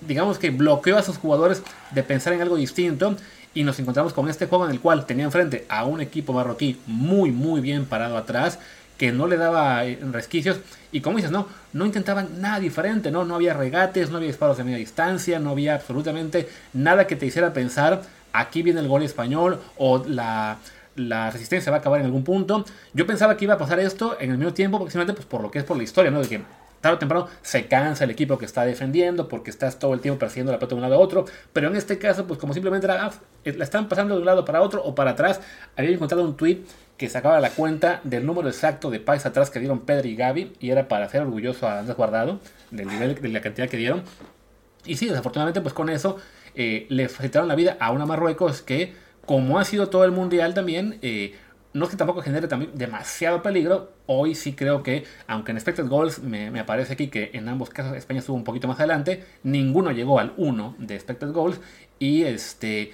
digamos 0.00 0.38
que 0.38 0.50
bloqueó 0.50 0.98
a 0.98 1.04
sus 1.04 1.16
jugadores 1.18 1.62
de 1.92 2.02
pensar 2.02 2.32
en 2.32 2.42
algo 2.42 2.56
distinto 2.56 3.16
y 3.54 3.64
nos 3.64 3.78
encontramos 3.78 4.12
con 4.12 4.28
este 4.28 4.46
juego 4.46 4.66
en 4.66 4.72
el 4.72 4.80
cual 4.80 5.06
tenía 5.06 5.24
enfrente 5.24 5.64
a 5.68 5.84
un 5.84 6.00
equipo 6.00 6.32
marroquí 6.32 6.78
muy, 6.86 7.30
muy 7.30 7.60
bien 7.60 7.86
parado 7.86 8.16
atrás, 8.16 8.58
que 8.98 9.10
no 9.12 9.26
le 9.26 9.36
daba 9.36 9.84
eh, 9.84 9.98
resquicios 10.12 10.60
y 10.92 11.00
como 11.00 11.16
dices, 11.16 11.32
no, 11.32 11.48
no 11.72 11.86
intentaban 11.86 12.40
nada 12.40 12.60
diferente, 12.60 13.10
no, 13.10 13.24
no 13.24 13.34
había 13.34 13.54
regates, 13.54 14.10
no 14.10 14.18
había 14.18 14.28
disparos 14.28 14.56
de 14.56 14.64
media 14.64 14.78
distancia, 14.78 15.38
no 15.38 15.50
había 15.50 15.74
absolutamente 15.74 16.48
nada 16.72 17.06
que 17.06 17.16
te 17.16 17.26
hiciera 17.26 17.52
pensar 17.52 18.02
aquí 18.34 18.62
viene 18.62 18.80
el 18.80 18.88
gol 18.88 19.02
español 19.02 19.60
o 19.78 20.04
la, 20.06 20.58
resistencia 20.96 21.70
va 21.70 21.78
a 21.78 21.80
acabar 21.80 22.00
en 22.00 22.06
algún 22.06 22.24
punto. 22.24 22.64
Yo 22.92 23.06
pensaba 23.06 23.36
que 23.36 23.46
iba 23.46 23.54
a 23.54 23.58
pasar 23.58 23.80
esto 23.80 24.16
en 24.20 24.30
el 24.30 24.38
mismo 24.38 24.52
tiempo, 24.52 24.78
simplemente 24.78 25.14
pues, 25.14 25.26
por 25.26 25.40
lo 25.40 25.50
que 25.50 25.60
es 25.60 25.64
por 25.64 25.76
la 25.76 25.82
historia, 25.82 26.10
¿no? 26.10 26.20
De 26.20 26.28
que 26.28 26.42
tarde 26.84 26.96
o 26.96 26.98
temprano 26.98 27.28
se 27.42 27.66
cansa 27.66 28.04
el 28.04 28.10
equipo 28.10 28.38
que 28.38 28.44
está 28.44 28.64
defendiendo 28.64 29.28
porque 29.28 29.50
estás 29.50 29.78
todo 29.78 29.94
el 29.94 30.00
tiempo 30.00 30.18
persiguiendo 30.18 30.52
la 30.52 30.58
pelota 30.58 30.74
de 30.74 30.76
un 30.76 30.82
lado 30.82 30.94
a 30.96 30.98
otro. 30.98 31.24
Pero 31.52 31.68
en 31.68 31.76
este 31.76 31.98
caso, 31.98 32.26
pues 32.26 32.38
como 32.38 32.52
simplemente 32.52 32.86
la, 32.86 33.12
la 33.44 33.64
están 33.64 33.88
pasando 33.88 34.14
de 34.14 34.20
un 34.20 34.26
lado 34.26 34.44
para 34.44 34.62
otro 34.62 34.82
o 34.84 34.94
para 34.94 35.12
atrás, 35.12 35.40
había 35.76 35.90
encontrado 35.90 36.24
un 36.24 36.36
tweet 36.36 36.62
que 36.96 37.08
sacaba 37.08 37.40
la 37.40 37.50
cuenta 37.50 38.00
del 38.04 38.24
número 38.24 38.48
exacto 38.48 38.90
de 38.90 39.00
pases 39.00 39.26
atrás 39.26 39.50
que 39.50 39.58
dieron 39.58 39.80
Pedro 39.80 40.06
y 40.06 40.14
Gaby 40.14 40.52
y 40.60 40.70
era 40.70 40.86
para 40.86 41.06
hacer 41.06 41.22
orgulloso 41.22 41.66
a 41.66 41.80
Andrés 41.80 41.96
Guardado 41.96 42.38
del 42.70 42.86
nivel 42.86 43.20
de 43.20 43.28
la 43.28 43.40
cantidad 43.40 43.68
que 43.68 43.76
dieron. 43.76 44.02
Y 44.84 44.96
sí, 44.96 45.06
desafortunadamente 45.08 45.60
pues 45.60 45.74
con 45.74 45.88
eso 45.88 46.18
eh, 46.54 46.86
le 46.88 47.08
facilitaron 47.08 47.48
la 47.48 47.54
vida 47.54 47.76
a 47.80 47.90
una 47.90 48.06
Marruecos 48.06 48.62
que, 48.62 48.94
como 49.26 49.58
ha 49.58 49.64
sido 49.64 49.88
todo 49.88 50.04
el 50.04 50.12
mundial 50.12 50.54
también, 50.54 50.98
eh, 51.02 51.34
no 51.74 51.84
es 51.84 51.90
que 51.90 51.96
tampoco 51.96 52.22
genere 52.22 52.48
también 52.48 52.70
demasiado 52.74 53.42
peligro. 53.42 53.92
Hoy 54.06 54.34
sí 54.34 54.54
creo 54.54 54.82
que, 54.82 55.04
aunque 55.26 55.50
en 55.50 55.58
expected 55.58 55.86
goals 55.86 56.20
me, 56.20 56.50
me, 56.50 56.60
aparece 56.60 56.92
aquí 56.94 57.08
que 57.08 57.30
en 57.34 57.48
ambos 57.48 57.68
casos 57.68 57.96
España 57.96 58.20
estuvo 58.20 58.36
un 58.36 58.44
poquito 58.44 58.68
más 58.68 58.78
adelante, 58.78 59.24
ninguno 59.42 59.90
llegó 59.90 60.20
al 60.20 60.32
1 60.36 60.76
de 60.78 60.94
expected 60.94 61.32
goals 61.32 61.60
y 61.98 62.22
este 62.22 62.92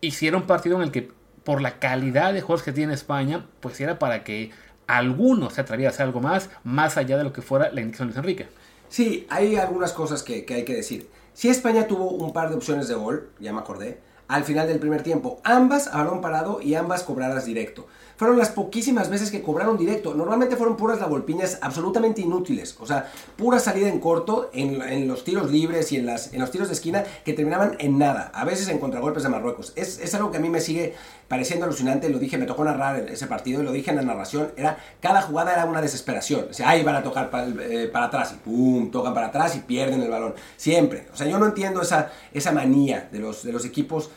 hicieron 0.00 0.46
partido 0.46 0.76
en 0.76 0.82
el 0.82 0.92
que 0.92 1.10
por 1.42 1.62
la 1.62 1.78
calidad 1.78 2.34
de 2.34 2.42
juegos 2.42 2.62
que 2.62 2.72
tiene 2.72 2.92
España, 2.92 3.46
pues 3.60 3.80
era 3.80 3.98
para 3.98 4.22
que 4.22 4.50
alguno 4.86 5.48
se 5.48 5.62
atreviera 5.62 5.90
a 5.90 5.94
hacer 5.94 6.04
algo 6.04 6.20
más, 6.20 6.50
más 6.64 6.98
allá 6.98 7.16
de 7.16 7.24
lo 7.24 7.32
que 7.32 7.40
fuera 7.40 7.72
la 7.72 7.80
indicación 7.80 8.08
de 8.08 8.12
Luis 8.12 8.18
Enrique. 8.18 8.48
Sí, 8.90 9.26
hay 9.30 9.56
algunas 9.56 9.94
cosas 9.94 10.22
que, 10.22 10.44
que 10.44 10.54
hay 10.54 10.64
que 10.64 10.74
decir. 10.74 11.08
Si 11.32 11.48
España 11.48 11.86
tuvo 11.86 12.10
un 12.10 12.34
par 12.34 12.50
de 12.50 12.56
opciones 12.56 12.88
de 12.88 12.94
gol, 12.94 13.30
ya 13.40 13.54
me 13.54 13.60
acordé, 13.60 14.00
al 14.28 14.44
final 14.44 14.68
del 14.68 14.78
primer 14.78 15.02
tiempo, 15.02 15.40
ambas 15.42 15.88
a 15.88 15.98
balón 15.98 16.20
parado 16.20 16.60
y 16.62 16.74
ambas 16.74 17.02
cobradas 17.02 17.46
directo 17.46 17.86
fueron 18.18 18.36
las 18.36 18.48
poquísimas 18.48 19.08
veces 19.08 19.30
que 19.30 19.42
cobraron 19.42 19.78
directo. 19.78 20.12
Normalmente 20.12 20.56
fueron 20.56 20.76
puras 20.76 20.98
lavolpiñas 20.98 21.58
absolutamente 21.62 22.20
inútiles. 22.20 22.76
O 22.80 22.86
sea, 22.86 23.10
pura 23.36 23.60
salida 23.60 23.88
en 23.88 24.00
corto 24.00 24.50
en, 24.52 25.06
los 25.06 25.22
tiros 25.22 25.52
libres 25.52 25.92
y 25.92 25.98
en, 25.98 26.06
las, 26.06 26.34
en 26.34 26.40
los 26.40 26.50
tiros 26.50 26.66
de 26.66 26.74
esquina 26.74 27.04
que 27.24 27.32
terminaban 27.32 27.76
en 27.78 27.96
nada. 27.96 28.32
A 28.34 28.44
veces 28.44 28.68
en 28.68 28.80
contragolpes 28.80 29.22
de 29.22 29.28
Marruecos. 29.28 29.72
Es, 29.76 30.00
es 30.00 30.12
algo 30.16 30.32
que 30.32 30.38
a 30.38 30.40
mí 30.40 30.50
me 30.50 30.60
sigue 30.60 30.96
pareciendo 31.28 31.66
alucinante. 31.66 32.08
Lo 32.08 32.18
dije, 32.18 32.38
me 32.38 32.46
tocó 32.46 32.64
narrar 32.64 33.08
ese 33.08 33.28
partido 33.28 33.62
y 33.62 33.64
lo 33.64 33.70
dije 33.70 33.90
en 33.90 33.96
la 33.96 34.02
narración. 34.02 34.50
Era, 34.56 34.78
cada 35.00 35.22
jugada 35.22 35.52
era 35.52 35.64
una 35.66 35.80
desesperación. 35.80 36.48
O 36.50 36.52
sea, 36.52 36.70
ahí 36.70 36.82
van 36.82 36.96
a 36.96 37.04
tocar 37.04 37.30
para, 37.30 37.46
eh, 37.46 37.86
para 37.86 38.06
atrás 38.06 38.34
y 38.34 38.38
pum, 38.38 38.90
tocan 38.90 39.14
para 39.14 39.28
atrás 39.28 39.54
y 39.54 39.60
pierden 39.60 40.02
el 40.02 40.10
balón. 40.10 40.34
Siempre. 40.56 41.06
O 41.12 41.16
sea, 41.16 41.28
yo 41.28 41.38
no 41.38 41.46
entiendo 41.46 41.82
esa, 41.82 42.10
esa 42.34 42.50
manía 42.50 43.08
de 43.12 43.20
los, 43.20 43.44
de 43.44 43.52
los 43.52 43.64
equipos. 43.64 44.10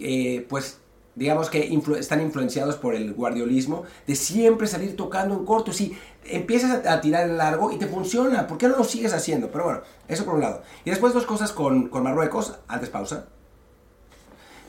Eh, 0.00 0.46
pues 0.48 0.78
digamos 1.14 1.50
que 1.50 1.78
están 1.98 2.20
influenciados 2.20 2.76
por 2.76 2.94
el 2.94 3.12
guardiolismo, 3.12 3.84
de 4.06 4.14
siempre 4.14 4.66
salir 4.66 4.96
tocando 4.96 5.34
en 5.34 5.44
corto. 5.44 5.72
Si 5.72 5.96
empiezas 6.24 6.86
a, 6.86 7.00
tirar 7.00 7.28
en 7.28 7.36
largo 7.36 7.70
y 7.70 7.76
te 7.76 7.86
funciona, 7.86 8.46
¿por 8.46 8.58
qué 8.58 8.68
no 8.68 8.76
lo 8.76 8.84
sigues 8.84 9.12
haciendo? 9.12 9.50
Pero 9.50 9.64
bueno, 9.64 9.80
eso 10.08 10.24
por 10.24 10.34
un 10.34 10.40
lado. 10.40 10.62
Y 10.84 10.90
después 10.90 11.12
dos 11.12 11.26
cosas 11.26 11.52
con, 11.52 11.88
con 11.88 12.02
Marruecos, 12.02 12.58
antes 12.68 12.88
pausa. 12.88 13.26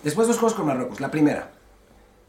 Después 0.03 0.27
dos 0.27 0.37
cosas 0.37 0.57
con 0.57 0.65
Marruecos. 0.65 0.99
La 0.99 1.11
primera, 1.11 1.51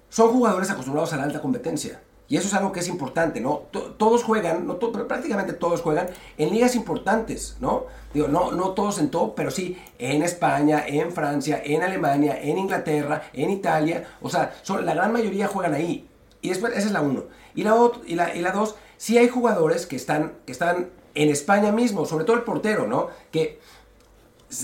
son 0.09 0.31
jugadores 0.31 0.71
acostumbrados 0.71 1.13
a 1.15 1.17
la 1.17 1.25
alta 1.25 1.41
competencia. 1.41 2.01
Y 2.33 2.39
eso 2.39 2.49
es 2.49 2.55
algo 2.55 2.73
que 2.73 2.81
es 2.81 2.89
importante, 2.89 3.43
¿no? 3.43 3.65
todos 3.99 4.25
juegan, 4.25 4.67
no 4.67 4.79
prácticamente 4.79 5.53
todos 5.53 5.83
juegan 5.83 6.09
en 6.39 6.49
ligas 6.49 6.75
importantes, 6.75 7.59
¿no? 7.61 7.85
Digo, 8.15 8.27
no, 8.27 8.53
no 8.53 8.71
todos 8.71 8.99
en 9.01 9.11
top, 9.11 9.35
pero 9.35 9.51
sí 9.51 9.77
en 9.99 10.23
España, 10.23 10.83
en 10.87 11.13
Francia, 11.13 11.61
en 11.63 11.83
Alemania, 11.83 12.41
en 12.41 12.57
Inglaterra, 12.57 13.25
en 13.35 13.51
Italia. 13.51 14.09
O 14.23 14.31
sea, 14.31 14.55
son, 14.63 14.87
la 14.87 14.95
gran 14.95 15.13
mayoría 15.13 15.47
juegan 15.47 15.75
ahí. 15.75 16.09
Y 16.41 16.49
después, 16.49 16.73
esa 16.75 16.87
es 16.87 16.93
la 16.93 17.03
uno. 17.03 17.25
Y 17.55 17.65
la, 17.65 17.77
y 18.07 18.15
la, 18.15 18.35
y 18.35 18.41
la 18.41 18.53
dos, 18.53 18.77
sí 18.97 19.19
hay 19.19 19.29
jugadores 19.29 19.85
que 19.85 19.97
están, 19.97 20.33
que 20.47 20.53
están 20.53 20.89
en 21.15 21.29
España 21.29 21.71
mismo, 21.71 22.07
sobre 22.07 22.25
todo 22.25 22.37
el 22.37 22.45
portero, 22.45 22.87
¿no? 22.87 23.09
Que 23.31 23.61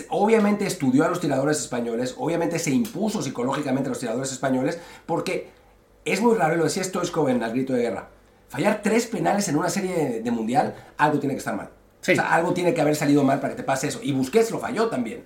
obviamente 0.09 0.67
estudió 0.67 1.05
a 1.05 1.09
los 1.09 1.21
tiradores 1.21 1.61
españoles, 1.61 2.15
obviamente 2.17 2.59
se 2.59 2.71
impuso 2.71 3.21
psicológicamente 3.21 3.89
a 3.89 3.91
los 3.91 3.99
tiradores 3.99 4.33
españoles, 4.33 4.79
porque 5.05 5.58
es 6.05 6.21
muy 6.21 6.37
raro, 6.37 6.55
y 6.55 6.59
lo 6.59 6.65
decía 6.65 6.85
Stoichkov 6.85 7.29
en 7.29 7.43
El 7.43 7.51
Grito 7.51 7.73
de 7.73 7.83
Guerra, 7.83 8.09
fallar 8.49 8.81
tres 8.83 9.07
penales 9.07 9.49
en 9.49 9.57
una 9.57 9.69
serie 9.69 10.21
de, 10.23 10.31
mundial, 10.31 10.75
algo 10.97 11.19
tiene 11.19 11.35
que 11.35 11.39
estar 11.39 11.57
mal. 11.57 11.71
O 12.01 12.05
sea, 12.05 12.35
algo 12.35 12.55
tiene 12.55 12.73
que 12.73 12.81
haber 12.81 12.97
salido 12.97 13.23
mal 13.25 13.41
para 13.41 13.55
que 13.55 13.57
te 13.59 13.65
pase 13.65 13.89
eso. 13.89 14.01
Y 14.03 14.13
Busquets 14.13 14.51
lo 14.51 14.59
falló 14.59 14.87
también. 14.87 15.25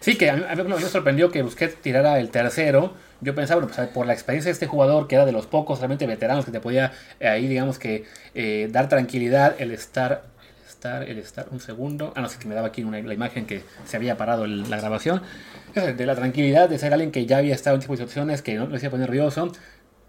Sí, 0.00 0.16
que 0.16 0.30
a 0.30 0.36
mí, 0.36 0.62
me 0.62 0.80
sorprendió 0.80 1.30
que 1.30 1.42
Busquets 1.42 1.76
tirara 1.76 2.18
el 2.18 2.30
tercero. 2.30 2.94
Yo 3.20 3.34
pensaba, 3.34 3.60
bueno, 3.60 3.74
pues, 3.74 3.88
por 3.88 4.06
la 4.06 4.12
experiencia 4.12 4.48
de 4.48 4.52
este 4.52 4.66
jugador, 4.66 5.08
que 5.08 5.14
era 5.14 5.24
de 5.24 5.32
los 5.32 5.46
pocos 5.46 5.78
realmente 5.78 6.06
veteranos 6.06 6.44
que 6.44 6.50
te 6.50 6.60
podía 6.60 6.92
eh, 7.18 7.28
ahí, 7.28 7.48
digamos 7.48 7.78
que, 7.78 8.04
eh, 8.34 8.68
dar 8.70 8.88
tranquilidad 8.88 9.56
el 9.58 9.72
estar 9.72 10.24
estar, 10.78 11.02
el 11.02 11.18
estar, 11.18 11.48
un 11.50 11.58
segundo. 11.58 12.12
Ah, 12.14 12.20
no 12.20 12.28
sé 12.28 12.38
que 12.38 12.46
me 12.46 12.54
daba 12.54 12.68
aquí 12.68 12.84
una, 12.84 13.00
la 13.00 13.14
imagen 13.14 13.46
que 13.46 13.62
se 13.84 13.96
había 13.96 14.16
parado 14.16 14.46
la 14.46 14.76
grabación. 14.76 15.22
De 15.74 16.06
la 16.06 16.14
tranquilidad 16.14 16.68
de 16.68 16.78
ser 16.78 16.92
alguien 16.92 17.10
que 17.10 17.26
ya 17.26 17.38
había 17.38 17.54
estado 17.54 17.74
en 17.74 17.80
tipo 17.80 17.94
de 17.94 17.98
situaciones, 17.98 18.42
que 18.42 18.54
no 18.54 18.68
le 18.68 18.76
hacía 18.76 18.90
poner 18.90 19.08
nervioso. 19.08 19.52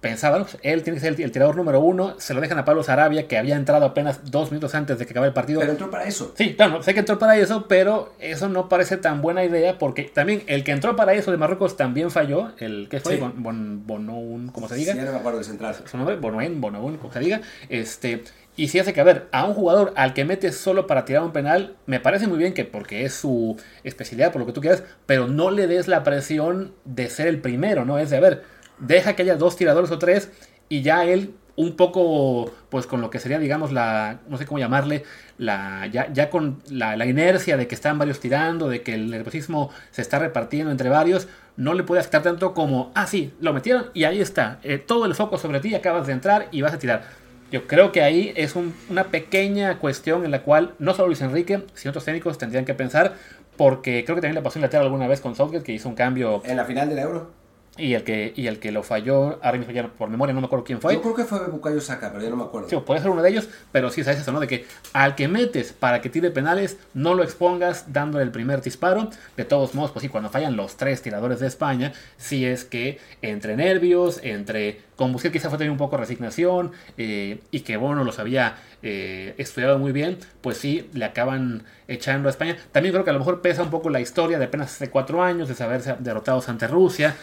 Pensaba, 0.01 0.39
pues, 0.39 0.57
él 0.63 0.81
tiene 0.83 0.95
que 0.97 1.01
ser 1.05 1.19
el, 1.19 1.31
tirador 1.31 1.57
número 1.57 1.81
uno. 1.81 2.15
Se 2.19 2.33
lo 2.33 2.39
dejan 2.39 2.57
a 2.57 2.63
Pablo 2.63 2.83
Sarabia, 2.83 3.27
que 3.27 3.37
había 3.37 3.55
entrado 3.57 3.85
apenas 3.85 4.31
dos 4.31 4.49
minutos 4.51 4.73
antes 4.73 4.97
de 4.97 5.05
que 5.05 5.11
acabara 5.11 5.27
el 5.27 5.33
partido. 5.33 5.59
Pero 5.59 5.73
entró 5.73 5.91
para 5.91 6.05
eso. 6.05 6.33
Sí, 6.37 6.55
claro, 6.55 6.81
sé 6.81 6.93
que 6.93 7.01
entró 7.01 7.19
para 7.19 7.35
eso, 7.37 7.67
pero 7.67 8.13
eso 8.19 8.47
no 8.47 8.69
parece 8.69 8.95
tan 8.97 9.21
buena 9.21 9.43
idea 9.43 9.77
porque 9.77 10.03
también 10.03 10.43
el 10.47 10.63
que 10.63 10.71
entró 10.71 10.95
para 10.95 11.13
eso 11.13 11.31
de 11.31 11.37
Marruecos 11.37 11.75
también 11.75 12.11
falló. 12.11 12.51
El 12.59 12.87
que 12.89 12.99
fue, 13.01 13.15
Sí. 13.15 13.19
bon, 13.19 13.33
bon- 13.43 13.85
Bonoun, 13.85 14.47
como 14.49 14.69
se 14.69 14.75
diga 14.75 14.93
Sí, 14.93 14.99
ya 14.99 15.05
no 15.05 15.11
me 15.11 15.17
acuerdo 15.19 15.39
de 15.39 15.43
central. 15.43 15.75
su 15.85 15.97
nombre, 15.97 16.15
Bonoen, 16.15 16.61
Bonoun, 16.61 16.97
como 16.97 17.11
se 17.11 17.19
diga, 17.19 17.41
este, 17.67 18.23
y 18.55 18.67
si 18.69 18.79
hace 18.79 18.93
que, 18.93 19.01
a 19.01 19.03
ver, 19.05 19.27
a 19.31 19.45
un 19.45 19.53
jugador 19.53 19.91
al 19.95 20.13
que 20.13 20.23
metes 20.25 20.55
solo 20.57 20.87
para 20.87 21.03
tirar 21.05 21.23
un 21.23 21.31
penal, 21.33 21.75
me 21.85 21.99
parece 21.99 22.27
muy 22.27 22.37
bien 22.37 22.53
que 22.53 22.63
porque 22.65 23.03
es 23.05 23.13
su 23.13 23.57
especialidad, 23.83 24.31
por 24.31 24.39
lo 24.41 24.45
que 24.45 24.53
tú 24.53 24.61
quieras, 24.61 24.83
pero 25.05 25.27
no 25.27 25.51
le 25.51 25.67
des 25.67 25.87
la 25.87 26.03
presión 26.03 26.73
de 26.85 27.09
ser 27.09 27.27
el 27.27 27.39
primero, 27.41 27.83
¿no? 27.85 27.99
Es 27.99 28.09
de, 28.09 28.17
a 28.17 28.21
ver, 28.21 28.43
deja 28.79 29.13
que 29.15 29.23
haya 29.23 29.35
dos 29.35 29.55
tiradores 29.55 29.91
o 29.91 29.99
tres 29.99 30.29
y 30.69 30.81
ya 30.81 31.03
él 31.05 31.33
un 31.55 31.75
poco, 31.75 32.49
pues 32.69 32.87
con 32.87 33.01
lo 33.01 33.09
que 33.09 33.19
sería, 33.19 33.37
digamos, 33.37 33.73
la, 33.73 34.19
no 34.29 34.37
sé 34.37 34.45
cómo 34.45 34.59
llamarle, 34.59 35.03
la, 35.37 35.87
ya, 35.87 36.07
ya 36.13 36.29
con 36.29 36.61
la, 36.69 36.95
la 36.95 37.05
inercia 37.05 37.57
de 37.57 37.67
que 37.67 37.75
están 37.75 37.97
varios 37.99 38.21
tirando, 38.21 38.69
de 38.69 38.81
que 38.81 38.93
el 38.93 39.09
nerviosismo 39.11 39.69
se 39.91 40.01
está 40.01 40.19
repartiendo 40.19 40.71
entre 40.71 40.87
varios, 40.87 41.27
no 41.57 41.73
le 41.73 41.83
puede 41.83 41.99
afectar 41.99 42.23
tanto 42.23 42.53
como, 42.53 42.91
ah, 42.95 43.07
sí, 43.07 43.33
lo 43.41 43.51
metieron 43.51 43.87
y 43.93 44.05
ahí 44.05 44.21
está, 44.21 44.59
eh, 44.63 44.77
todo 44.77 45.05
el 45.05 45.15
foco 45.15 45.37
sobre 45.37 45.59
ti, 45.59 45.75
acabas 45.75 46.07
de 46.07 46.13
entrar 46.13 46.47
y 46.51 46.61
vas 46.61 46.73
a 46.73 46.79
tirar. 46.79 47.03
Yo 47.51 47.67
creo 47.67 47.91
que 47.91 48.03
ahí 48.03 48.31
es 48.37 48.55
un- 48.55 48.73
una 48.89 49.05
pequeña 49.05 49.79
cuestión 49.79 50.23
en 50.23 50.31
la 50.31 50.43
cual 50.43 50.75
no 50.79 50.93
solo 50.93 51.07
Luis 51.07 51.19
Enrique, 51.19 51.65
sino 51.73 51.89
otros 51.89 52.05
técnicos 52.05 52.37
tendrían 52.37 52.63
que 52.63 52.73
pensar, 52.73 53.15
porque 53.57 54.05
creo 54.05 54.15
que 54.15 54.21
también 54.21 54.35
le 54.35 54.41
pasó 54.41 54.59
en 54.59 54.61
Inglaterra 54.61 54.85
alguna 54.85 55.07
vez 55.07 55.19
con 55.19 55.35
Southgate, 55.35 55.65
que 55.65 55.73
hizo 55.73 55.89
un 55.89 55.95
cambio 55.95 56.41
En 56.45 56.55
la 56.55 56.63
final 56.63 56.87
del 56.87 56.99
Euro. 56.99 57.31
Y 57.79 57.93
el 57.93 58.03
que, 58.03 58.33
y 58.35 58.47
el 58.47 58.59
que 58.59 58.71
lo 58.71 58.83
falló, 58.83 59.39
ahora 59.43 59.57
mismo 59.57 59.73
ya 59.73 59.87
por 59.87 60.09
memoria 60.09 60.33
no 60.33 60.41
me 60.41 60.47
acuerdo 60.47 60.65
quién 60.65 60.81
fue. 60.81 60.93
Yo 60.93 61.01
creo 61.01 61.15
que 61.15 61.23
fue 61.23 61.47
Bukayo 61.47 61.81
Saka, 61.81 62.11
pero 62.11 62.23
yo 62.23 62.29
no 62.29 62.35
me 62.35 62.43
acuerdo. 62.43 62.69
Sí, 62.69 62.75
puede 62.85 63.01
ser 63.01 63.09
uno 63.09 63.21
de 63.21 63.29
ellos, 63.29 63.49
pero 63.71 63.89
sí 63.89 64.03
sabes 64.03 64.19
eso, 64.19 64.31
¿no? 64.31 64.39
De 64.39 64.47
que 64.47 64.65
al 64.93 65.15
que 65.15 65.27
metes 65.27 65.73
para 65.73 66.01
que 66.01 66.09
tire 66.09 66.31
penales, 66.31 66.77
no 66.93 67.13
lo 67.13 67.23
expongas 67.23 67.91
dándole 67.93 68.23
el 68.23 68.31
primer 68.31 68.61
disparo. 68.61 69.09
De 69.37 69.45
todos 69.45 69.73
modos, 69.75 69.91
pues 69.91 70.03
sí, 70.03 70.09
cuando 70.09 70.29
fallan 70.29 70.55
los 70.55 70.77
tres 70.77 71.01
tiradores 71.01 71.39
de 71.39 71.47
España, 71.47 71.93
sí 72.17 72.45
es 72.45 72.65
que 72.65 72.99
entre 73.21 73.55
nervios, 73.55 74.19
entre 74.23 74.81
combustión, 74.95 75.31
quizá 75.31 75.49
fue 75.49 75.57
también 75.57 75.71
un 75.71 75.77
poco 75.77 75.95
resignación, 75.95 76.73
eh, 76.97 77.39
y 77.51 77.61
que 77.61 77.77
Bono 77.77 78.03
los 78.03 78.19
había 78.19 78.57
eh, 78.83 79.33
estudiado 79.37 79.79
muy 79.79 79.93
bien, 79.93 80.17
pues 80.41 80.57
sí, 80.57 80.89
le 80.93 81.05
acaban 81.05 81.63
echando 81.87 82.27
a 82.27 82.31
España. 82.31 82.57
También 82.73 82.93
creo 82.93 83.05
que 83.05 83.09
a 83.09 83.13
lo 83.13 83.19
mejor 83.19 83.41
pesa 83.41 83.63
un 83.63 83.69
poco 83.69 83.89
la 83.89 84.01
historia 84.01 84.37
de 84.37 84.45
apenas 84.45 84.73
hace 84.73 84.89
cuatro 84.89 85.23
años, 85.23 85.47
de 85.47 85.55
saberse 85.55 85.95
derrotados 85.99 86.49
ante 86.49 86.67
Rusia. 86.67 87.15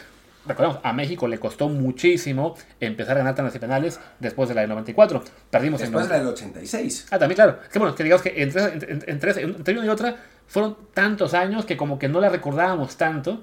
Recordemos, 0.47 0.81
a 0.83 0.93
México 0.93 1.27
le 1.29 1.39
costó 1.39 1.69
muchísimo 1.69 2.57
empezar 2.81 3.17
a 3.17 3.19
ganar 3.19 3.35
tandas 3.35 3.55
y 3.55 3.59
penales 3.59 4.01
después 4.21 4.49
de 4.49 4.55
la 4.55 4.61
del 4.63 4.71
94. 4.71 5.23
Perdimos 5.51 5.81
en 5.81 5.87
Después 5.87 6.07
de 6.09 6.13
la 6.15 6.19
del 6.19 6.29
86. 6.29 7.09
Ah, 7.11 7.19
también, 7.19 7.35
claro. 7.37 7.59
Es 7.63 7.69
que 7.69 7.79
bueno, 7.79 7.95
que 7.95 8.03
digamos 8.05 8.23
que 8.23 8.43
entre, 8.43 8.63
entre, 8.65 9.13
entre- 9.13 9.43
entre 9.43 9.75
una 9.77 9.87
y 9.87 9.89
otra 9.89 10.17
fueron 10.47 10.77
tantos 10.95 11.35
años 11.35 11.65
que 11.67 11.77
como 11.77 11.99
que 11.99 12.09
no 12.09 12.21
la 12.21 12.29
recordábamos 12.29 12.97
tanto. 12.97 13.43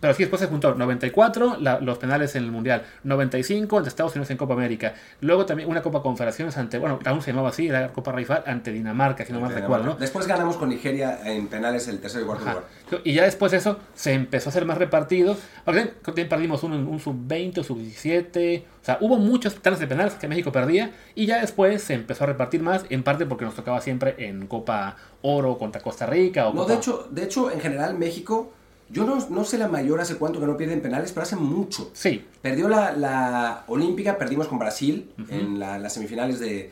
Pero 0.00 0.14
sí, 0.14 0.22
después 0.24 0.40
se 0.40 0.48
juntó 0.48 0.74
94, 0.74 1.56
la- 1.60 1.80
los 1.80 1.98
penales 1.98 2.34
en 2.36 2.44
el 2.44 2.50
Mundial, 2.52 2.82
95 3.04 3.78
ante 3.78 3.88
Estados 3.88 4.12
Unidos 4.12 4.30
en 4.30 4.36
Copa 4.36 4.54
América, 4.54 4.94
luego 5.20 5.46
también 5.46 5.68
una 5.68 5.82
Copa 5.82 6.02
Confederaciones 6.02 6.56
ante, 6.56 6.78
bueno, 6.78 6.98
aún 7.04 7.22
se 7.22 7.30
llamaba 7.32 7.48
así, 7.48 7.68
la 7.68 7.88
Copa 7.92 8.12
Raifal 8.12 8.42
ante 8.46 8.72
Dinamarca, 8.72 9.24
si 9.24 9.32
no 9.32 9.40
mal 9.40 9.52
recuerdo, 9.54 9.84
¿no? 9.86 9.94
Después 9.96 10.26
ganamos 10.26 10.56
con 10.56 10.68
Nigeria 10.68 11.18
en 11.24 11.46
penales 11.48 11.88
el 11.88 11.98
tercer 12.00 12.22
y 12.22 12.24
cuarto 12.24 12.44
Ajá. 12.44 12.52
lugar. 12.90 13.02
Y 13.04 13.14
ya 13.14 13.24
después 13.24 13.52
de 13.52 13.58
eso 13.58 13.78
se 13.94 14.12
empezó 14.12 14.48
a 14.48 14.50
hacer 14.50 14.64
más 14.64 14.78
repartido. 14.78 15.36
Que 15.66 15.72
también 16.04 16.28
perdimos 16.28 16.62
uno 16.62 16.76
en 16.76 16.86
un 16.86 17.00
sub-20, 17.00 17.64
sub-17. 17.64 18.62
O 18.82 18.84
sea, 18.84 18.98
hubo 19.00 19.16
muchos 19.18 19.54
tantos 19.56 19.80
de 19.80 19.86
penales 19.86 20.14
que 20.14 20.28
México 20.28 20.52
perdía. 20.52 20.92
Y 21.14 21.26
ya 21.26 21.40
después 21.40 21.82
se 21.82 21.94
empezó 21.94 22.24
a 22.24 22.26
repartir 22.28 22.62
más, 22.62 22.84
en 22.90 23.02
parte 23.02 23.26
porque 23.26 23.44
nos 23.44 23.54
tocaba 23.54 23.80
siempre 23.80 24.14
en 24.18 24.46
Copa 24.46 24.96
Oro 25.22 25.58
contra 25.58 25.80
Costa 25.82 26.06
Rica. 26.06 26.46
O 26.48 26.54
No, 26.54 26.60
Copa- 26.62 26.72
de 26.72 26.78
hecho, 26.78 27.08
de 27.10 27.24
hecho, 27.24 27.50
en 27.50 27.60
general, 27.60 27.98
México, 27.98 28.52
yo 28.88 29.04
no, 29.04 29.18
no 29.30 29.44
sé 29.44 29.58
la 29.58 29.68
mayor 29.68 30.00
hace 30.00 30.16
cuánto 30.16 30.38
que 30.40 30.46
no 30.46 30.56
pierden 30.56 30.80
penales, 30.80 31.10
pero 31.12 31.22
hace 31.24 31.36
mucho. 31.36 31.90
Sí, 31.92 32.24
Perdió 32.42 32.68
la, 32.68 32.92
la 32.92 33.64
Olímpica, 33.66 34.16
perdimos 34.18 34.46
con 34.48 34.58
Brasil 34.58 35.10
en 35.28 35.58
la- 35.58 35.78
las 35.78 35.94
semifinales 35.94 36.38
de, 36.38 36.70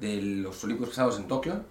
de 0.00 0.20
los 0.20 0.62
Olímpicos 0.64 0.90
pasados 0.90 1.18
en 1.18 1.26
Tokio. 1.28 1.62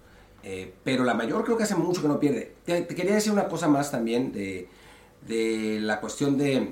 eh, 0.42 0.72
pero 0.84 1.04
la 1.04 1.14
mayor 1.14 1.44
creo 1.44 1.56
que 1.56 1.62
hace 1.64 1.74
mucho 1.76 2.02
que 2.02 2.08
no 2.08 2.18
pierde. 2.20 2.54
Te, 2.66 2.82
te 2.82 2.94
quería 2.94 3.14
decir 3.14 3.32
una 3.32 3.46
cosa 3.48 3.66
más 3.68 3.90
también 3.90 4.32
de, 4.32 4.68
de 5.26 5.78
la 5.80 6.00
cuestión 6.00 6.36
de, 6.36 6.68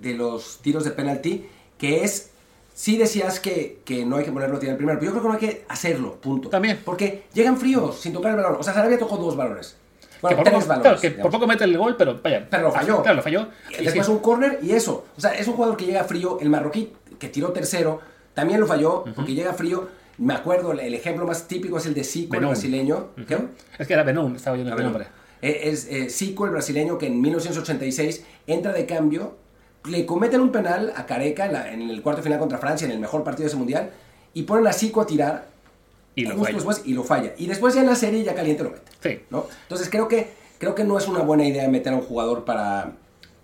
de 0.00 0.14
los 0.14 0.58
tiros 0.62 0.84
de 0.84 0.90
penalti, 0.92 1.46
que 1.78 2.04
es, 2.04 2.30
sí 2.74 2.96
decías 2.98 3.40
que, 3.40 3.80
que 3.84 4.04
no 4.04 4.16
hay 4.16 4.24
que 4.24 4.30
ponerlo 4.32 4.56
a 4.58 4.60
tirar 4.60 4.72
el 4.74 4.76
primero, 4.76 4.98
pero 5.00 5.12
yo 5.12 5.18
creo 5.18 5.22
que 5.22 5.28
no 5.28 5.34
hay 5.34 5.54
que 5.56 5.64
hacerlo, 5.68 6.20
punto. 6.20 6.50
También. 6.50 6.80
Porque 6.84 7.24
llegan 7.32 7.56
fríos, 7.56 7.98
sin 8.00 8.12
tocar 8.12 8.30
el 8.32 8.36
balón. 8.36 8.56
O 8.60 8.62
sea, 8.62 8.74
Sarabia 8.74 8.98
tocó 8.98 9.16
dos 9.16 9.34
balones. 9.36 9.76
Bueno, 10.24 10.36
que 10.38 10.50
por, 10.50 10.52
poco, 10.52 10.66
balones. 10.66 10.82
claro, 10.82 11.00
que 11.00 11.08
por 11.10 11.16
digamos. 11.16 11.32
poco 11.34 11.46
mete 11.46 11.64
el 11.64 11.78
gol, 11.78 11.96
pero 11.96 12.20
vaya. 12.22 12.46
Pero 12.50 12.62
lo 12.64 12.72
falló. 12.72 13.02
Claro, 13.02 13.16
lo 13.16 13.22
falló. 13.22 13.48
Y 13.78 13.84
Después 13.84 14.06
sí, 14.06 14.12
un 14.12 14.18
córner 14.18 14.58
y 14.62 14.72
eso. 14.72 15.04
O 15.16 15.20
sea, 15.20 15.34
es 15.34 15.46
un 15.48 15.54
jugador 15.54 15.76
que 15.76 15.84
llega 15.86 16.04
frío. 16.04 16.38
El 16.40 16.50
marroquí 16.50 16.92
que 17.18 17.28
tiró 17.28 17.52
tercero 17.52 18.00
también 18.34 18.58
lo 18.60 18.66
falló 18.66 19.04
porque 19.14 19.34
llega 19.34 19.52
frío. 19.52 19.88
Me 20.18 20.32
acuerdo, 20.34 20.72
el 20.72 20.94
ejemplo 20.94 21.26
más 21.26 21.48
típico 21.48 21.78
es 21.78 21.86
el 21.86 21.94
de 21.94 22.04
Zico, 22.04 22.36
el 22.36 22.46
brasileño. 22.46 23.08
¿Qué? 23.26 23.36
Es 23.78 23.86
que 23.86 23.92
era 23.94 24.02
Benón, 24.04 24.36
estaba 24.36 24.54
oyendo 24.54 24.74
el 24.76 24.82
nombre. 24.82 25.06
eh, 25.42 25.60
Es 25.64 25.86
eh, 25.90 26.08
Zico, 26.08 26.44
el 26.44 26.52
brasileño, 26.52 26.98
que 26.98 27.06
en 27.08 27.20
1986 27.20 28.24
entra 28.46 28.72
de 28.72 28.86
cambio, 28.86 29.36
le 29.86 30.06
cometen 30.06 30.40
un 30.40 30.52
penal 30.52 30.92
a 30.96 31.04
Careca 31.06 31.46
en, 31.46 31.52
la- 31.52 31.72
en 31.72 31.90
el 31.90 32.00
cuarto 32.00 32.22
final 32.22 32.38
contra 32.38 32.58
Francia, 32.58 32.84
en 32.86 32.92
el 32.92 33.00
mejor 33.00 33.24
partido 33.24 33.42
de 33.44 33.48
ese 33.48 33.56
mundial, 33.56 33.90
y 34.34 34.42
ponen 34.44 34.66
a 34.68 34.72
Zico 34.72 35.00
a 35.00 35.06
tirar 35.06 35.46
Y 36.14 36.24
lo 36.24 36.36
falló. 36.38 36.54
después 36.54 36.82
y 36.84 36.94
lo 36.94 37.04
falla. 37.04 37.32
Y 37.36 37.46
después 37.46 37.74
ya 37.74 37.80
en 37.80 37.86
la 37.86 37.96
serie 37.96 38.22
ya 38.22 38.34
caliente 38.34 38.62
lo 38.62 38.70
mete. 38.70 38.90
Sí. 39.02 39.20
¿no? 39.30 39.46
Entonces 39.62 39.88
creo 39.90 40.08
que, 40.08 40.28
creo 40.58 40.74
que 40.74 40.84
no 40.84 40.96
es 40.98 41.08
una 41.08 41.20
buena 41.20 41.44
idea 41.44 41.68
meter 41.68 41.92
a 41.92 41.96
un 41.96 42.02
jugador 42.02 42.44
para, 42.44 42.92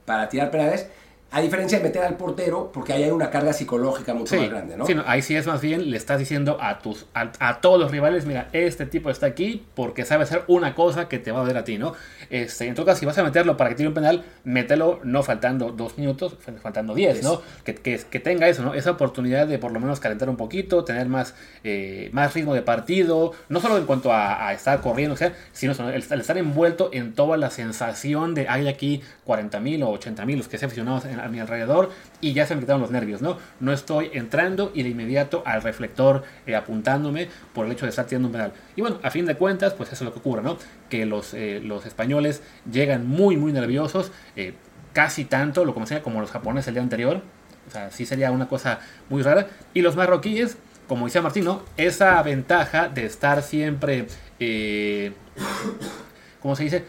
para 0.04 0.28
tirar 0.28 0.50
penales, 0.50 0.86
a 1.32 1.40
diferencia 1.40 1.78
de 1.78 1.84
meter 1.84 2.02
al 2.02 2.16
portero, 2.16 2.70
porque 2.72 2.92
ahí 2.92 3.04
hay 3.04 3.10
una 3.10 3.30
carga 3.30 3.52
psicológica 3.52 4.14
mucho 4.14 4.34
Sí, 4.34 4.40
más 4.40 4.50
grande, 4.50 4.76
¿no? 4.76 4.84
sí, 4.86 4.94
no, 4.94 5.04
ahí 5.06 5.22
sí 5.22 5.36
es 5.36 5.46
más 5.46 5.60
bien, 5.60 5.90
le 5.90 5.96
estás 5.96 6.18
diciendo 6.18 6.58
a 6.60 6.80
tus 6.80 7.06
a, 7.14 7.30
a 7.38 7.60
todos 7.60 7.78
los 7.78 7.90
rivales, 7.92 8.26
mira, 8.26 8.48
este 8.52 8.84
tipo 8.86 9.10
está 9.10 9.26
aquí 9.26 9.64
porque 9.74 10.04
sabe 10.04 10.24
hacer 10.24 10.42
una 10.48 10.74
cosa 10.74 11.08
que 11.08 11.18
te 11.20 11.30
va 11.30 11.40
a 11.40 11.44
ver 11.44 11.56
a 11.56 11.64
ti, 11.64 11.78
¿no? 11.78 11.92
Este, 12.30 12.66
en 12.66 12.74
todo 12.74 12.84
caso, 12.86 12.98
si 13.00 13.06
vas 13.06 13.16
a 13.18 13.22
meterlo 13.22 13.56
para 13.56 13.70
que 13.70 13.76
tire 13.76 13.88
un 13.88 13.94
penal, 13.94 14.24
mételo 14.44 15.00
no 15.04 15.22
faltando 15.22 15.70
dos 15.70 15.98
minutos, 15.98 16.36
faltando 16.62 16.94
diez, 16.94 17.22
¿no? 17.22 17.40
Que, 17.64 17.74
que, 17.76 18.00
que 18.10 18.20
tenga 18.20 18.48
eso, 18.48 18.62
¿no? 18.62 18.74
Esa 18.74 18.90
oportunidad 18.92 19.46
de 19.46 19.58
por 19.58 19.70
lo 19.72 19.78
menos 19.80 20.00
calentar 20.00 20.28
un 20.28 20.36
poquito, 20.36 20.84
tener 20.84 21.08
más, 21.08 21.34
eh, 21.64 22.10
más 22.12 22.34
ritmo 22.34 22.54
de 22.54 22.62
partido, 22.62 23.32
no 23.48 23.60
solo 23.60 23.78
en 23.78 23.86
cuanto 23.86 24.12
a, 24.12 24.48
a 24.48 24.52
estar 24.52 24.80
corriendo, 24.80 25.14
o 25.14 25.16
sea, 25.16 25.32
sino 25.52 25.72
el, 25.90 26.02
el 26.10 26.20
estar 26.20 26.38
envuelto 26.38 26.90
en 26.92 27.14
toda 27.14 27.36
la 27.36 27.50
sensación 27.50 28.34
de 28.34 28.48
hay 28.48 28.66
aquí 28.68 29.00
40.000 29.26 29.84
o 29.84 29.98
80.000 29.98 30.36
los 30.36 30.48
que 30.48 30.58
se 30.58 30.66
aficionados 30.66 31.04
en- 31.04 31.19
a 31.24 31.28
mi 31.28 31.40
alrededor 31.40 31.90
y 32.20 32.32
ya 32.32 32.46
se 32.46 32.54
me 32.54 32.60
quitaron 32.60 32.82
los 32.82 32.90
nervios, 32.90 33.22
¿no? 33.22 33.38
No 33.60 33.72
estoy 33.72 34.10
entrando 34.12 34.70
y 34.74 34.82
de 34.82 34.90
inmediato 34.90 35.42
al 35.46 35.62
reflector 35.62 36.22
eh, 36.46 36.54
apuntándome 36.54 37.28
por 37.52 37.66
el 37.66 37.72
hecho 37.72 37.86
de 37.86 37.90
estar 37.90 38.06
tirando 38.06 38.28
un 38.28 38.32
penal. 38.32 38.52
Y 38.76 38.80
bueno, 38.80 38.98
a 39.02 39.10
fin 39.10 39.26
de 39.26 39.36
cuentas, 39.36 39.74
pues 39.74 39.92
eso 39.92 40.04
es 40.04 40.06
lo 40.06 40.12
que 40.12 40.20
ocurre, 40.20 40.42
¿no? 40.42 40.58
Que 40.88 41.06
los, 41.06 41.34
eh, 41.34 41.60
los 41.62 41.86
españoles 41.86 42.42
llegan 42.70 43.06
muy, 43.06 43.36
muy 43.36 43.52
nerviosos, 43.52 44.12
eh, 44.36 44.54
casi 44.92 45.24
tanto, 45.24 45.64
lo 45.64 45.74
como 45.74 45.86
sea, 45.86 46.02
como 46.02 46.20
los 46.20 46.30
japoneses 46.30 46.68
el 46.68 46.74
día 46.74 46.82
anterior. 46.82 47.22
O 47.68 47.70
sea, 47.70 47.90
sí 47.90 48.06
sería 48.06 48.30
una 48.30 48.48
cosa 48.48 48.80
muy 49.08 49.22
rara. 49.22 49.46
Y 49.74 49.82
los 49.82 49.96
marroquíes, 49.96 50.56
como 50.88 51.06
decía 51.06 51.22
Martín, 51.22 51.44
¿no? 51.44 51.62
Esa 51.76 52.22
ventaja 52.22 52.88
de 52.88 53.06
estar 53.06 53.42
siempre... 53.42 54.06
como 56.40 56.56
se 56.56 56.64
dice, 56.64 56.84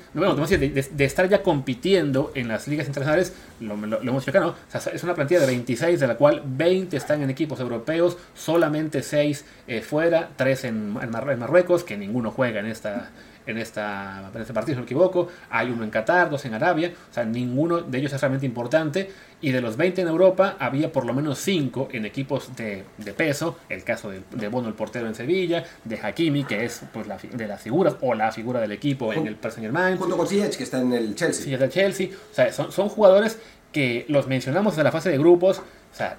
de, 0.93 1.03
estar 1.05 1.27
ya 1.29 1.43
compitiendo 1.43 2.31
en 2.35 2.47
las 2.47 2.67
ligas 2.67 2.87
internacionales, 2.87 3.33
lo, 3.59 3.75
lo- 3.75 4.01
lo 4.01 4.09
hemos 4.11 4.25
dicho 4.25 4.37
acá, 4.37 4.39
¿no? 4.45 4.55
Es 4.93 5.03
una 5.03 5.13
plantilla 5.13 5.39
de 5.41 5.47
26, 5.47 5.99
de 5.99 6.07
la 6.07 6.15
cual 6.15 6.41
20 6.45 6.95
están 6.95 7.21
en 7.21 7.29
equipos 7.29 7.59
europeos, 7.59 8.17
solamente 8.33 9.03
6 9.03 9.45
eh, 9.67 9.81
fuera, 9.81 10.29
3 10.35 10.63
en, 10.65 10.97
en 11.01 11.09
Mar- 11.11 11.29
en 11.29 11.39
Marruecos, 11.39 11.83
que 11.83 11.97
ninguno 11.97 12.31
juega 12.31 12.59
en 12.61 12.65
esta 12.67 13.09
en, 13.45 13.57
esta, 13.57 14.29
en 14.33 14.41
este 14.41 14.53
partido, 14.53 14.75
si 14.75 14.77
no 14.77 14.81
me 14.81 14.85
equivoco. 14.85 15.27
Hay 15.49 15.69
uno 15.69 15.83
en 15.83 15.89
Qatar, 15.89 16.29
dos 16.29 16.45
en 16.45 16.53
Arabia. 16.53 16.93
O 17.09 17.13
sea, 17.13 17.25
ninguno 17.25 17.81
de 17.81 17.97
ellos 17.97 18.13
es 18.13 18.21
realmente 18.21 18.45
importante. 18.45 19.09
Y 19.41 19.51
de 19.51 19.61
los 19.61 19.75
20 19.75 20.01
en 20.01 20.07
Europa, 20.07 20.55
había 20.59 20.91
por 20.91 21.05
lo 21.05 21.13
menos 21.13 21.39
5 21.39 21.89
en 21.91 22.05
equipos 22.05 22.55
de, 22.55 22.83
de 22.97 23.13
peso. 23.13 23.57
El 23.69 23.83
caso 23.83 24.11
de, 24.11 24.21
de 24.31 24.47
Bono, 24.47 24.67
el 24.67 24.75
portero 24.75 25.07
en 25.07 25.15
Sevilla. 25.15 25.63
De 25.83 25.99
Hakimi, 25.99 26.43
que 26.43 26.65
es 26.65 26.81
pues, 26.93 27.07
la, 27.07 27.17
de 27.17 27.47
las 27.47 27.61
figuras 27.61 27.95
o 28.01 28.13
la 28.13 28.31
figura 28.31 28.59
del 28.59 28.71
equipo 28.71 29.11
en 29.13 29.27
el 29.27 29.35
Paris 29.35 29.55
Saint 29.55 29.65
Germain. 29.65 29.97
Junto 29.97 30.17
con 30.17 30.27
Ziyech, 30.27 30.55
que 30.55 30.63
está 30.63 30.79
en 30.79 30.93
el 30.93 31.15
Chelsea. 31.15 31.53
Es 31.53 31.59
del 31.59 31.69
Chelsea. 31.69 32.09
O 32.31 32.33
sea, 32.33 32.53
son, 32.53 32.71
son 32.71 32.89
jugadores 32.89 33.39
que 33.71 34.05
los 34.09 34.27
mencionamos 34.27 34.75
de 34.75 34.83
la 34.83 34.91
fase 34.91 35.09
de 35.09 35.17
grupos. 35.17 35.59
O 35.59 35.95
sea, 35.95 36.17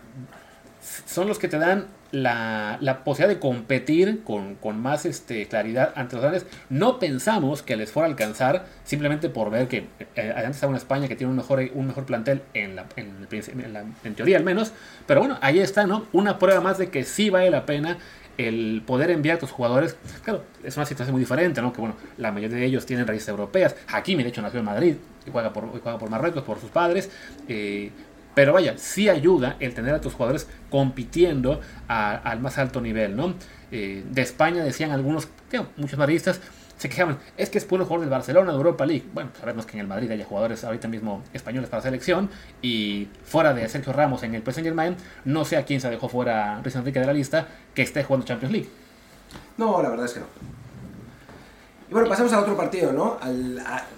son 1.07 1.29
los 1.29 1.39
que 1.39 1.49
te 1.49 1.59
dan 1.59 1.87
la, 2.11 3.01
posibilidad 3.05 3.35
de 3.35 3.41
competir 3.41 4.23
con, 4.25 4.81
más 4.81 5.07
este, 5.07 5.47
claridad 5.47 5.93
ante 5.97 6.17
los 6.17 6.23
grandes. 6.23 6.47
No 6.69 6.99
pensamos 6.99 7.63
que 7.63 7.77
les 7.77 7.91
fuera 7.91 8.07
a 8.07 8.11
alcanzar 8.11 8.67
simplemente 8.85 9.29
por 9.29 9.51
ver 9.51 9.69
que 9.69 9.87
eh, 10.17 10.33
antes 10.37 10.57
está 10.57 10.67
una 10.67 10.79
España 10.79 11.09
que 11.09 11.17
tiene 11.17 11.31
un 11.31 11.37
mejor, 11.37 11.63
un 11.75 11.87
mejor 11.87 12.05
plantel 12.05 12.43
en, 12.55 12.77
la, 12.77 12.87
en, 12.97 14.15
teoría 14.15 14.37
al 14.37 14.45
menos. 14.45 14.73
Pero 15.07 15.21
bueno, 15.21 15.39
ahí 15.41 15.59
está, 15.59 15.87
¿no? 15.87 16.07
Una 16.13 16.39
prueba 16.39 16.61
más 16.61 16.79
de 16.79 16.91
que 16.91 17.05
sí 17.05 17.31
vale 17.31 17.51
la 17.51 17.67
pena 17.67 17.99
el 18.39 18.83
poder 18.87 19.11
enviar 19.11 19.37
a 19.37 19.41
tus 19.41 19.51
jugadores, 19.51 19.95
claro, 20.25 20.43
es 20.65 20.75
una 20.77 20.87
situación 20.87 21.13
muy 21.13 21.21
diferente, 21.21 21.61
¿no? 21.61 21.73
Que 21.73 21.81
bueno, 21.81 21.97
la 22.17 22.33
mayoría 22.33 22.57
de 22.57 22.65
ellos 22.65 22.87
tienen 22.87 23.07
raíces 23.07 23.29
europeas. 23.29 23.77
Hakimi, 23.89 24.23
de 24.23 24.31
hecho, 24.31 24.41
nació 24.41 24.61
en 24.61 24.65
Madrid 24.65 24.97
y 25.27 25.31
juega 25.31 25.53
por, 25.53 25.69
juega 25.69 25.99
por 25.99 26.09
Marruecos, 26.09 26.43
por 26.43 26.59
sus 26.59 26.71
padres. 26.71 27.11
Eh, 27.47 27.91
pero 28.35 28.53
vaya, 28.53 28.75
sí 28.79 29.09
ayuda 29.09 29.57
el 29.61 29.75
tener 29.75 29.95
a 29.95 30.01
tus 30.01 30.15
jugadores 30.15 30.49
compitiendo 30.71 31.61
al 31.89 32.41
más 32.41 32.59
alto 32.59 32.81
nivel, 32.81 33.17
¿no? 33.17 33.35
Eh, 33.71 34.05
de 34.11 34.23
España 34.23 34.63
decían 34.63 34.91
algunos, 34.91 35.29
muchos 35.77 35.99
madridistas 35.99 36.41
se 36.77 36.89
quejaban, 36.89 37.19
es 37.37 37.49
que 37.49 37.59
es 37.59 37.65
puro 37.65 37.85
jugador 37.85 38.01
del 38.01 38.11
Barcelona, 38.11 38.51
de 38.51 38.57
Europa 38.57 38.85
League. 38.85 39.05
Bueno, 39.15 39.31
sabemos 39.39 39.67
que 39.67 39.75
en 39.75 39.81
el 39.81 39.87
Madrid 39.87 40.11
hay 40.11 40.25
jugadores 40.25 40.65
ahorita 40.65 40.89
mismo 40.89 41.23
españoles 41.33 41.71
para 41.71 41.81
selección 41.81 42.29
y 42.61 43.09
fuera 43.25 43.55
de 43.55 43.69
Sergio 43.69 43.93
Ramos 43.93 44.25
en 44.25 44.35
el 44.35 44.43
PSG 44.43 44.65
Germain, 44.65 44.97
no 45.25 45.45
sé 45.45 45.57
a 45.57 45.65
quién 45.65 45.81
se 45.81 45.89
dejó 45.91 46.09
fuera 46.09 46.61
Luis 46.63 46.75
Enrique 46.75 46.99
de 46.99 47.07
la 47.07 47.13
lista 47.13 47.47
que 47.73 47.83
esté 47.83 48.03
jugando 48.03 48.27
Champions 48.27 48.53
League. 48.53 48.69
No, 49.59 49.81
la 49.81 49.91
verdad 49.91 50.07
es 50.07 50.15
que 50.15 50.21
no. 50.21 50.27
Y 51.89 51.93
bueno, 51.93 52.09
pasamos 52.09 52.33
al 52.33 52.41
otro 52.41 52.57
partido, 52.57 52.93
¿no? 52.93 53.19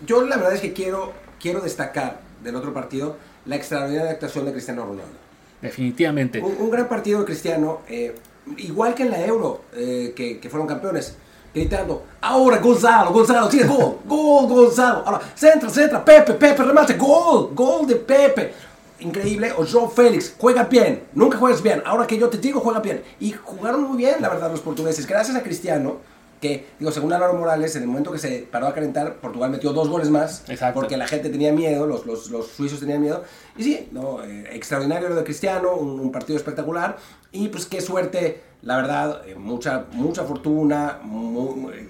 yo 0.05 0.27
la 0.27 0.37
verdad 0.37 0.55
es 0.55 0.61
que 0.61 0.73
quiero, 0.73 1.15
quiero 1.41 1.61
destacar 1.61 2.21
del 2.43 2.57
otro 2.57 2.75
partido 2.75 3.17
la 3.47 3.57
extraordinaria 3.57 4.11
actuación 4.11 4.47
de 4.47 4.53
Cristiano 4.53 4.85
Ronaldo. 4.85 5.13
Definitivamente. 5.61 6.41
Un, 6.43 6.71
gran 6.71 6.89
partido 6.89 7.21
de 7.21 7.27
Cristiano, 7.27 7.81
eh, 7.89 8.15
igual 8.59 8.95
que 8.95 9.05
en 9.05 9.11
la 9.11 9.25
Euro, 9.25 9.63
eh, 9.75 10.13
que, 10.15 10.39
que, 10.39 10.51
fueron 10.51 10.67
campeones, 10.67 11.17
gritando, 11.55 12.05
ahora 12.21 12.59
Gonzalo, 12.59 13.13
Gonzalo, 13.13 13.49
tiene 13.49 13.67
gol, 13.67 13.99
gol 14.05 14.47
Gonzalo, 14.47 15.03
ahora, 15.07 15.21
centra, 15.35 15.71
centra, 15.71 16.05
Pepe, 16.05 16.35
Pepe, 16.35 16.63
remate, 16.63 16.95
gol, 16.95 17.51
gol 17.55 17.87
de 17.87 17.97
Pepe. 17.97 18.53
Increíble, 19.01 19.53
o 19.57 19.67
Joe 19.67 19.89
Félix, 19.89 20.35
juega 20.39 20.65
bien, 20.65 21.05
nunca 21.15 21.37
juegas 21.37 21.63
bien, 21.63 21.83
ahora 21.85 22.07
que 22.07 22.17
yo 22.17 22.29
te 22.29 22.39
digo, 22.39 22.61
juega 22.61 22.81
bien. 22.81 23.03
Y 23.21 23.33
jugaron 23.33 23.83
muy 23.83 23.97
bien, 23.97 24.17
la 24.21 24.29
verdad, 24.29 24.51
los 24.51 24.61
portugueses, 24.61 25.07
gracias 25.07 25.37
a 25.37 25.43
Cristiano 25.43 25.99
que, 26.41 26.67
digo, 26.79 26.91
según 26.91 27.13
Álvaro 27.13 27.35
Morales, 27.35 27.75
en 27.77 27.83
el 27.83 27.89
momento 27.89 28.13
que 28.13 28.19
se 28.19 28.47
paró 28.51 28.67
a 28.67 28.75
calentar, 28.75 29.17
Portugal 29.17 29.51
metió 29.51 29.73
dos 29.73 29.89
goles 29.89 30.11
más, 30.11 30.45
porque 30.73 30.97
la 30.97 31.07
gente 31.07 31.31
tenía 31.31 31.53
miedo, 31.53 31.87
los, 31.87 32.07
los, 32.07 32.31
los 32.31 32.49
suizos 32.49 32.81
tenían 32.81 33.01
miedo. 33.01 33.25
Y 33.57 33.63
sí, 33.63 33.89
no, 33.93 34.23
eh, 34.23 34.45
extraordinario 34.53 35.09
lo 35.09 35.15
de 35.15 35.25
Cristiano, 35.25 35.75
un, 35.75 36.13
partido 36.13 36.37
espectacular. 36.37 36.97
Y 37.33 37.49
pues 37.49 37.67
qué 37.67 37.81
suerte, 37.81 38.43
la 38.63 38.77
verdad, 38.77 39.23
eh, 39.27 39.35
mucha, 39.35 39.87
mucha 39.93 40.25
fortuna, 40.25 41.01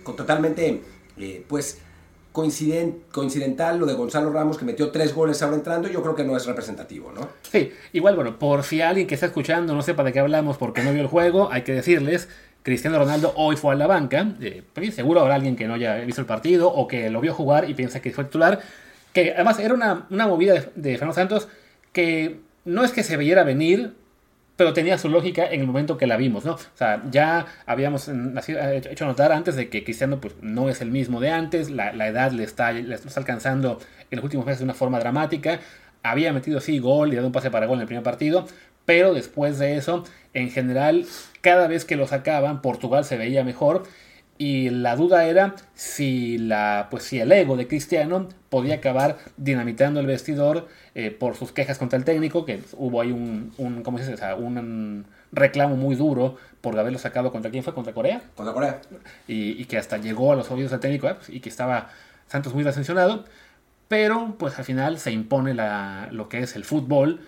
totalmente, 0.05 0.83
eh, 1.19 1.45
pues 1.49 1.79
coincident, 2.35 3.13
coincidental 3.13 3.79
lo 3.79 3.87
de 3.87 3.95
Gonzalo 3.95 4.33
Ramos 4.33 4.59
que 4.59 4.65
metió 4.65 4.91
tres 4.91 5.15
goles 5.15 5.41
ahora 5.41 5.55
entrando, 5.55 5.87
yo 5.87 6.03
creo 6.03 6.17
que 6.17 6.25
no 6.25 6.37
es 6.37 6.47
representativo, 6.47 7.13
¿no? 7.13 7.29
Sí, 7.43 7.73
igual, 7.93 8.17
bueno, 8.17 8.41
por 8.41 8.65
si 8.65 8.81
alguien 8.81 9.07
que 9.07 9.15
está 9.15 9.27
escuchando 9.27 9.73
no 9.73 9.83
sepa 9.83 10.03
de 10.03 10.13
qué 10.13 10.19
hablamos 10.19 10.57
porque 10.57 10.83
no 10.83 10.93
vio 10.93 11.03
el 11.03 11.07
juego, 11.07 11.49
hay 11.53 11.63
que 11.63 11.73
decirles 11.73 12.29
Cristiano 12.65 12.99
Ronaldo 12.99 13.35
hoy 13.37 13.57
fue 13.57 13.75
a 13.75 13.77
la 13.77 13.87
banca. 13.87 14.27
Eh, 14.41 14.63
seguro 14.91 15.21
habrá 15.21 15.35
alguien 15.35 15.55
que 15.55 15.69
no 15.69 15.75
haya 15.75 15.97
visto 15.97 16.23
el 16.23 16.27
partido 16.27 16.73
o 16.73 16.89
que 16.89 17.11
lo 17.11 17.21
vio 17.21 17.35
jugar 17.35 17.69
y 17.69 17.75
piensa 17.75 18.01
que 18.01 18.11
fue 18.11 18.25
titular. 18.25 18.59
Que 19.13 19.33
además 19.35 19.59
era 19.59 19.75
una, 19.75 20.07
movida 20.27 20.55
de, 20.75 20.93
Fernando 20.93 21.13
Santos 21.13 21.49
que 21.93 22.41
no 22.65 22.83
es 22.83 22.93
que 22.93 23.03
se 23.03 23.19
veyera 23.19 23.45
venir, 23.45 23.93
pero 24.57 24.73
tenía 24.73 24.97
su 24.97 25.11
lógica 25.11 25.45
en 25.47 25.61
el 25.61 25.67
momento 25.67 25.99
que 25.99 26.07
la 26.07 26.17
vimos, 26.17 26.47
¿no? 26.47 26.53
O 26.55 26.59
sea, 26.75 27.03
ya 27.11 27.45
habíamos 27.67 28.09
hecho 28.09 29.05
notar 29.05 29.31
antes 29.31 29.57
de 29.57 29.69
que 29.69 29.85
Cristiano 29.85 30.19
pues, 30.19 30.35
no 30.41 30.71
es 30.71 30.81
el 30.81 30.91
mismo 30.91 31.21
de 31.21 31.31
antes, 31.31 31.71
la, 31.71 31.91
edad 32.09 32.33
le 32.33 32.45
está, 32.45 32.73
le 32.73 32.95
está 32.95 33.21
alcanzando 33.21 33.79
en 34.11 34.17
los 34.17 34.25
últimos 34.25 34.47
meses 34.47 34.61
de 34.61 34.65
una 34.65 34.75
forma 34.75 34.99
dramática. 34.99 35.61
Había 36.03 36.33
metido 36.33 36.61
sí 36.61 36.79
gol 36.79 37.13
y 37.13 37.17
dado 37.17 37.27
un 37.27 37.33
pase 37.33 37.51
para 37.51 37.67
gol 37.67 37.77
en 37.77 37.83
el 37.83 37.89
primer 37.89 38.05
partido, 38.05 38.47
pero 38.87 39.13
después 39.13 39.59
de 39.59 39.77
eso, 39.77 40.05
en 40.35 40.51
general, 40.51 41.07
cada 41.41 41.67
vez 41.69 41.85
que 41.85 41.97
lo 41.97 42.07
sacaban, 42.07 42.61
Portugal 42.61 43.05
se 43.05 43.17
veía 43.17 43.45
mejor. 43.45 43.85
Y 44.37 44.71
la 44.71 44.97
duda 44.97 45.27
era 45.27 45.55
si, 45.75 46.39
la, 46.39 46.89
pues, 46.91 47.05
si 47.05 47.21
el 47.21 47.31
ego 47.31 47.57
de 47.57 47.69
Cristiano 47.69 48.29
podía 48.51 48.75
acabar 48.75 49.17
dinamitando 49.37 50.01
el 50.01 50.07
vestidor 50.07 50.67
eh, 50.97 51.13
por 51.13 51.37
sus 51.37 51.53
quejas 51.53 51.79
contra 51.79 51.97
el 51.97 52.05
técnico, 52.05 52.45
que 52.45 52.61
hubo 52.73 53.01
ahí 53.01 53.13
un, 53.13 53.53
un 53.59 53.85
¿cómo 53.85 53.99
se 53.99 54.11
dice? 54.11 54.35
un 54.35 55.07
reclamo 55.31 55.77
muy 55.77 55.95
duro 55.95 56.37
por 56.61 56.79
haberlo 56.79 56.99
sacado 56.99 57.31
contra 57.31 57.51
quién 57.51 57.63
fue, 57.63 57.75
contra 57.75 57.93
Corea. 57.93 58.23
Contra 58.35 58.55
Corea. 58.55 58.81
Y, 59.29 59.65
que 59.67 59.79
hasta 59.79 59.99
llegó 59.99 60.33
a 60.33 60.37
los 60.37 60.51
oídos 60.51 60.73
del 60.73 60.81
técnico 60.81 61.09
eh, 61.09 61.17
y 61.29 61.41
que 61.41 61.49
estaba 61.49 61.91
Santos 62.27 62.55
muy 62.55 62.65
desensionado. 62.65 63.25
Pero 63.87 64.35
pues 64.39 64.59
al 64.59 64.65
final 64.65 64.99
se 64.99 65.13
impone 65.13 65.55
la, 65.55 66.09
lo 66.11 66.29
que 66.29 66.41
es 66.41 66.57
el 66.57 66.65
fútbol 66.65 67.21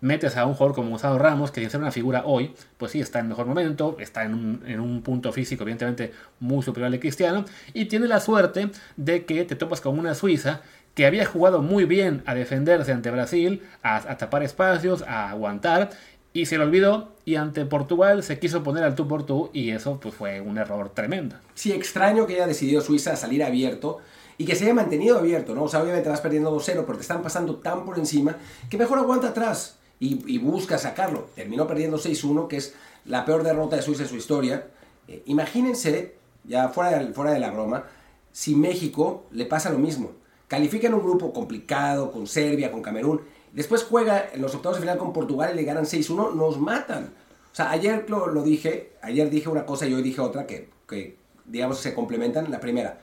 metes 0.00 0.36
a 0.36 0.46
un 0.46 0.54
jugador 0.54 0.74
como 0.74 0.90
Gonzalo 0.90 1.18
Ramos, 1.18 1.50
que 1.50 1.60
sin 1.60 1.70
ser 1.70 1.80
una 1.80 1.90
figura 1.90 2.22
hoy, 2.24 2.54
pues 2.78 2.92
sí, 2.92 3.00
está 3.00 3.18
en 3.18 3.28
mejor 3.28 3.46
momento, 3.46 3.96
está 4.00 4.24
en 4.24 4.34
un, 4.34 5.02
punto 5.02 5.32
físico 5.32 5.62
evidentemente 5.62 6.12
muy 6.40 6.62
superior 6.62 6.86
al 6.86 6.92
de 6.92 7.00
Cristiano, 7.00 7.44
y 7.74 7.86
tiene 7.86 8.06
la 8.06 8.20
suerte 8.20 8.70
de 8.96 9.24
que 9.24 9.44
te 9.44 9.56
topas 9.56 9.80
con 9.80 9.98
una 9.98 10.14
Suiza 10.14 10.62
que 10.94 11.06
había 11.06 11.24
jugado 11.24 11.62
muy 11.62 11.84
bien 11.84 12.22
a 12.26 12.34
defenderse 12.34 12.92
ante 12.92 13.10
Brasil, 13.10 13.62
a, 13.82 14.16
tapar 14.16 14.42
espacios, 14.42 15.02
a 15.02 15.30
aguantar, 15.30 15.90
y 16.32 16.46
se 16.46 16.58
lo 16.58 16.64
olvidó, 16.64 17.12
y 17.24 17.36
ante 17.36 17.64
Portugal 17.64 18.22
se 18.22 18.38
quiso 18.38 18.62
poner 18.62 18.84
al 18.84 18.94
tú 18.94 19.08
por 19.08 19.24
tú, 19.24 19.50
y 19.52 19.70
eso 19.70 19.98
pues 20.00 20.14
fue 20.14 20.40
un 20.40 20.58
error 20.58 20.90
tremendo. 20.90 21.36
Sí, 21.54 21.72
extraño 21.72 22.26
que 22.26 22.34
haya 22.34 22.46
decidido 22.46 22.80
Suiza 22.80 23.16
salir 23.16 23.42
abierto, 23.44 23.98
y 24.38 24.46
que 24.46 24.56
se 24.56 24.64
haya 24.64 24.74
mantenido 24.74 25.18
abierto, 25.18 25.54
¿no? 25.54 25.64
O 25.64 25.68
sea, 25.68 25.82
obviamente 25.82 26.08
vas 26.08 26.22
perdiendo 26.22 26.50
2-0, 26.56 26.84
pero 26.86 26.94
te 26.94 27.02
están 27.02 27.22
pasando 27.22 27.56
tan 27.56 27.84
por 27.84 27.98
encima 27.98 28.36
que 28.70 28.78
mejor 28.78 28.98
aguanta 28.98 29.28
atrás 29.28 29.79
y, 30.00 30.38
busca 30.38 30.78
sacarlo. 30.78 31.28
Terminó 31.34 31.66
perdiendo 31.66 31.98
6-1, 31.98 32.48
que 32.48 32.56
es 32.56 32.74
la 33.04 33.24
peor 33.26 33.42
derrota 33.42 33.76
de 33.76 33.82
Suiza 33.82 34.04
en 34.04 34.08
su 34.08 34.16
historia. 34.16 34.66
Eh, 35.06 35.22
imagínense, 35.26 36.14
ya 36.44 36.70
fuera 36.70 36.98
de, 36.98 37.12
fuera 37.12 37.32
de 37.32 37.38
la 37.38 37.50
broma, 37.50 37.84
si 38.32 38.54
México 38.54 39.24
le 39.30 39.44
pasa 39.44 39.70
lo 39.70 39.78
mismo. 39.78 40.12
Califica 40.48 40.86
en 40.88 40.94
un 40.94 41.02
grupo 41.02 41.32
complicado, 41.32 42.10
con 42.10 42.26
Serbia, 42.26 42.72
con 42.72 42.82
Camerún, 42.82 43.20
después 43.52 43.84
juega 43.84 44.30
en 44.32 44.40
los 44.40 44.54
octavos 44.54 44.78
de 44.78 44.80
final 44.80 44.98
con 44.98 45.12
Portugal 45.12 45.50
y 45.52 45.56
le 45.56 45.64
ganan 45.64 45.84
6-1, 45.84 46.34
nos 46.34 46.58
matan. 46.58 47.12
O 47.52 47.54
sea, 47.54 47.70
ayer 47.70 48.08
lo, 48.08 48.28
lo, 48.28 48.42
dije, 48.42 48.92
ayer 49.02 49.28
dije 49.28 49.48
una 49.48 49.66
cosa 49.66 49.86
y 49.86 49.92
hoy 49.92 50.02
dije 50.02 50.20
otra 50.20 50.46
que, 50.46 50.70
que, 50.88 51.16
digamos, 51.44 51.78
se 51.78 51.94
complementan. 51.94 52.50
La 52.50 52.58
primera, 52.58 53.00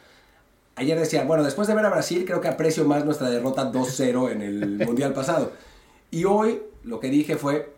ayer 0.75 0.99
decía, 0.99 1.25
bueno, 1.25 1.43
después 1.43 1.67
de 1.67 1.75
ver 1.75 1.85
a 1.85 1.89
Brasil, 1.89 2.25
creo 2.25 2.41
que 2.41 2.47
aprecio 2.47 2.85
más 2.85 3.05
nuestra 3.05 3.29
derrota 3.29 3.71
2-0 3.71 4.31
en 4.31 4.41
el 4.41 4.65
Mundial 4.87 5.13
pasado. 5.13 5.51
Y 6.09 6.23
hoy 6.23 6.61
lo 6.87 6.99
que 6.99 7.09
dije 7.09 7.35
fue, 7.35 7.73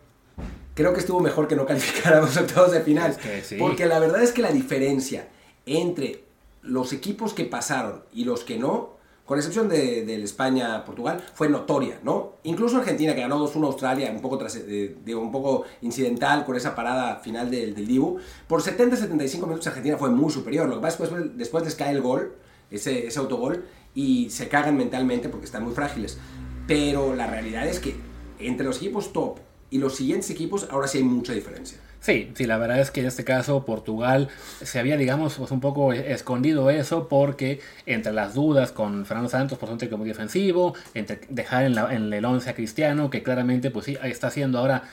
creo 0.74 0.94
que 0.94 1.00
estuvo 1.00 1.20
mejor 1.20 1.48
que 1.48 1.56
no 1.56 1.66
calificáramos 1.66 2.36
octavos 2.36 2.72
de 2.72 2.80
final. 2.80 3.16
Porque 3.58 3.86
la 3.86 3.98
verdad 3.98 4.22
es 4.22 4.32
que 4.32 4.42
la 4.42 4.52
diferencia 4.52 5.28
entre 5.66 6.24
los 6.62 6.92
equipos 6.92 7.34
que 7.34 7.44
pasaron 7.44 8.04
y 8.12 8.24
los 8.24 8.44
que 8.44 8.58
no, 8.58 9.00
con 9.24 9.38
excepción 9.38 9.68
de, 9.68 10.22
España-Portugal, 10.22 11.22
fue 11.34 11.48
notoria, 11.48 11.98
¿no? 12.02 12.34
Incluso 12.44 12.78
Argentina, 12.78 13.14
que 13.14 13.20
ganó 13.20 13.38
2-1 13.46 13.62
a 13.62 13.66
Australia, 13.66 14.10
un 14.10 14.20
poco, 14.20 14.38
tras, 14.38 14.56
eh, 14.56 14.96
digo, 15.04 15.20
un 15.20 15.30
poco 15.30 15.64
incidental 15.82 16.44
con 16.44 16.56
esa 16.56 16.74
parada 16.74 17.16
final 17.16 17.50
del, 17.50 17.74
del 17.74 17.86
Dibu, 17.86 18.18
por 18.48 18.62
70-75 18.62 19.46
minutos 19.46 19.66
Argentina 19.66 19.96
fue 19.96 20.10
muy 20.10 20.30
superior. 20.32 20.68
Lo 20.68 20.76
que 20.76 20.82
pasa 20.82 21.04
es 21.04 21.10
que 21.10 21.14
después, 21.14 21.38
después 21.38 21.64
les 21.64 21.74
cae 21.74 21.92
el 21.92 22.00
gol, 22.00 22.34
ese, 22.70 23.06
ese 23.06 23.18
autogol, 23.18 23.64
y 23.94 24.30
se 24.30 24.48
cagan 24.48 24.76
mentalmente 24.76 25.28
porque 25.28 25.46
están 25.46 25.64
muy 25.64 25.74
frágiles. 25.74 26.18
Pero 26.66 27.14
la 27.14 27.26
realidad 27.26 27.66
es 27.66 27.80
que 27.80 28.09
entre 28.40 28.66
los 28.66 28.78
equipos 28.78 29.12
top 29.12 29.38
y 29.70 29.78
los 29.78 29.96
siguientes 29.96 30.30
equipos, 30.30 30.68
ahora 30.70 30.88
sí 30.88 30.98
hay 30.98 31.04
mucha 31.04 31.32
diferencia. 31.32 31.78
Sí, 32.00 32.32
sí, 32.34 32.46
la 32.46 32.56
verdad 32.56 32.80
es 32.80 32.90
que 32.90 33.00
en 33.00 33.06
este 33.06 33.24
caso 33.24 33.66
Portugal 33.66 34.28
se 34.62 34.78
había, 34.78 34.96
digamos, 34.96 35.34
pues 35.34 35.50
un 35.50 35.60
poco 35.60 35.92
escondido 35.92 36.70
eso 36.70 37.08
porque 37.08 37.60
entre 37.84 38.12
las 38.12 38.32
dudas 38.32 38.72
con 38.72 39.04
Fernando 39.04 39.28
Santos 39.28 39.58
por 39.58 39.78
ser 39.78 39.96
muy 39.98 40.08
defensivo, 40.08 40.74
entre 40.94 41.20
dejar 41.28 41.64
en, 41.64 41.74
la, 41.74 41.94
el 41.94 42.24
11 42.24 42.48
a 42.48 42.54
Cristiano, 42.54 43.10
que 43.10 43.22
claramente 43.22 43.70
pues 43.70 43.84
sí, 43.84 43.98
está 44.02 44.28
haciendo 44.28 44.58
ahora, 44.58 44.84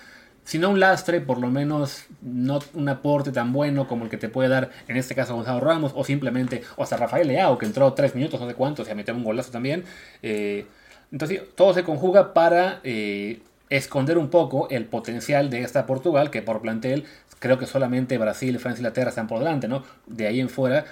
si 0.43 0.59
no 0.59 0.69
un 0.69 0.81
lastre, 0.81 1.21
por 1.21 1.39
lo 1.39 1.47
menos 1.47 2.03
no 2.21 2.59
un 2.73 2.89
aporte 2.89 3.31
tan 3.31 3.53
bueno 3.53 3.87
como 3.87 4.03
el 4.03 4.09
que 4.09 4.17
te 4.17 4.27
puede 4.27 4.49
dar 4.49 4.71
en 4.89 4.97
este 4.97 5.15
caso 5.15 5.33
Gonzalo 5.33 5.61
Ramos, 5.61 5.93
o 5.95 6.03
simplemente, 6.03 6.61
o 6.75 6.83
hasta 6.83 6.97
Rafael 6.97 7.29
Leao, 7.29 7.57
que 7.57 7.65
entró 7.65 7.93
tres 7.93 8.15
minutos, 8.15 8.41
no 8.41 8.49
sé 8.49 8.53
cuántos, 8.53 8.85
y 8.85 8.91
a 8.91 8.95
meter 8.95 9.15
un 9.15 9.23
golazo 9.23 9.51
también. 9.51 9.85
Eh, 10.21 10.65
entonces 11.11 11.41
todo 11.55 11.73
se 11.73 11.83
conjuga 11.83 12.33
para 12.33 12.79
eh, 12.83 13.39
esconder 13.69 14.17
un 14.17 14.29
poco 14.29 14.67
el 14.69 14.85
potencial 14.85 15.49
de 15.49 15.61
esta 15.61 15.85
Portugal, 15.85 16.29
que 16.31 16.41
por 16.41 16.61
plantel 16.61 17.05
creo 17.39 17.57
que 17.57 17.65
solamente 17.65 18.17
Brasil, 18.17 18.57
Francia 18.59 18.79
y 18.79 18.81
Inglaterra 18.81 19.09
están 19.09 19.27
por 19.27 19.39
delante, 19.39 19.67
¿no? 19.67 19.83
De 20.05 20.27
ahí 20.27 20.39
en 20.39 20.49
fuera, 20.49 20.85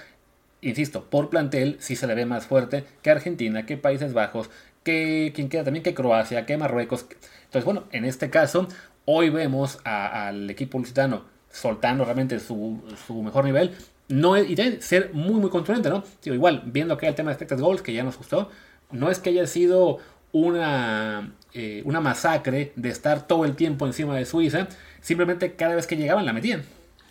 insisto, 0.62 1.06
por 1.06 1.30
plantel 1.30 1.78
sí 1.80 1.96
se 1.96 2.08
le 2.08 2.16
ve 2.16 2.26
más 2.26 2.46
fuerte 2.46 2.84
que 3.02 3.12
Argentina, 3.12 3.66
que 3.66 3.78
Países 3.78 4.14
Bajos, 4.14 4.50
que 4.84 5.32
quien 5.36 5.50
queda 5.50 5.64
también, 5.64 5.84
que 5.84 5.94
Croacia, 5.94 6.46
que 6.46 6.58
Marruecos. 6.58 7.08
Entonces, 7.46 7.66
bueno, 7.66 7.86
en 7.92 8.06
este 8.06 8.30
caso, 8.30 8.68
hoy 9.06 9.30
vemos 9.30 9.80
al 9.84 10.50
equipo 10.50 10.78
lusitano 10.78 11.24
soltando 11.50 12.04
realmente 12.04 12.40
su, 12.40 12.82
su 13.08 13.22
mejor 13.24 13.46
nivel. 13.46 13.72
No, 14.08 14.38
y 14.38 14.54
debe 14.54 14.82
ser 14.82 15.12
muy, 15.14 15.40
muy 15.40 15.50
contundente, 15.50 15.90
¿no? 15.90 16.04
igual, 16.26 16.62
viendo 16.66 16.96
que 16.98 17.08
el 17.08 17.16
tema 17.16 17.32
de 17.32 17.34
expected 17.34 17.60
goals, 17.60 17.82
que 17.82 17.92
ya 17.92 18.04
nos 18.04 18.18
gustó, 18.18 18.52
no 18.92 19.10
es 19.10 19.20
que 19.20 19.32
haya 19.32 19.48
sido 19.48 20.00
una, 20.32 21.34
eh, 21.54 21.82
una 21.86 22.02
masacre 22.02 22.74
de 22.76 22.90
estar 22.90 23.28
todo 23.28 23.46
el 23.46 23.56
tiempo 23.56 23.86
encima 23.86 24.16
de 24.16 24.26
Suiza, 24.26 24.68
simplemente 25.02 25.56
cada 25.56 25.76
vez 25.76 25.88
que 25.88 25.96
llegaban 25.96 26.26
la 26.26 26.34
metían. 26.34 26.64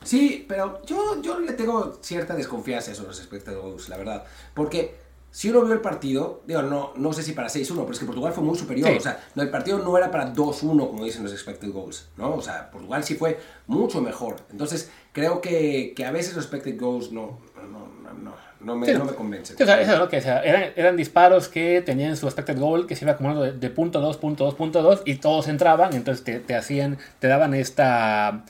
Sí, 0.02 0.44
pero 0.46 0.82
yo, 0.84 1.22
yo 1.22 1.40
le 1.40 1.54
tengo 1.54 1.98
cierta 2.02 2.34
desconfianza 2.34 2.90
a 2.90 2.92
esos 2.92 3.06
los 3.06 3.18
expected 3.18 3.56
goals, 3.56 3.88
la 3.88 3.96
verdad. 3.96 4.24
Porque 4.52 4.94
si 5.30 5.48
uno 5.50 5.62
vio 5.62 5.72
el 5.72 5.80
partido, 5.80 6.42
digo, 6.46 6.62
no, 6.62 6.92
no 6.94 7.12
sé 7.12 7.22
si 7.22 7.32
para 7.32 7.48
6-1, 7.48 7.74
pero 7.74 7.90
es 7.90 7.98
que 7.98 8.04
Portugal 8.04 8.32
fue 8.32 8.44
muy 8.44 8.56
superior. 8.56 8.90
O 8.90 9.00
sea, 9.00 9.24
no, 9.34 9.42
el 9.42 9.50
partido 9.50 9.78
no 9.78 9.96
era 9.96 10.10
para 10.10 10.32
2-1, 10.32 10.60
como 10.87 11.04
dicen 11.04 11.22
los 11.22 11.32
expected 11.32 11.72
goals, 11.72 12.08
¿no? 12.16 12.34
O 12.34 12.42
sea, 12.42 12.70
Portugal 12.70 13.02
sí 13.02 13.14
fue 13.14 13.40
mucho 13.66 14.00
mejor. 14.02 14.37
Entonces, 14.52 14.90
creo 15.12 15.40
que, 15.40 15.94
que 15.96 16.04
a 16.04 16.12
veces 16.12 16.37
los 16.37 16.44
expected 16.44 16.78
goals 16.78 17.10
no, 17.10 17.40
no, 17.56 17.88
no, 18.02 18.12
no 18.12 18.34
me, 18.64 18.92
no 18.94 19.05
me 19.05 19.40
o 19.40 19.44
sea, 19.44 19.81
eso 19.81 19.92
es 19.92 19.98
lo 19.98 20.09
que 20.09 20.20
sea, 20.20 20.42
eran, 20.42 20.72
eran, 20.77 20.96
disparos 20.96 21.48
que 21.48 21.83
tenían 21.83 22.16
su 22.16 22.27
expected 22.27 22.59
goal 22.59 22.87
que 22.87 22.96
se 22.96 23.05
iba 23.05 23.12
acumulando 23.12 23.42
de, 23.44 23.53
de 23.53 23.70
punto 23.70 24.00
2, 24.00 24.16
punto 24.16 24.44
2, 24.44 24.55
punto 24.55 24.83
2 24.83 25.03
y 25.05 25.16
todos 25.16 25.48
entraban, 25.48 25.94
entonces 25.94 26.24
te, 26.24 26.40
te 26.40 26.55
hacían, 26.55 26.98
te 27.18 27.29
daban 27.29 27.55
esta 27.55 28.44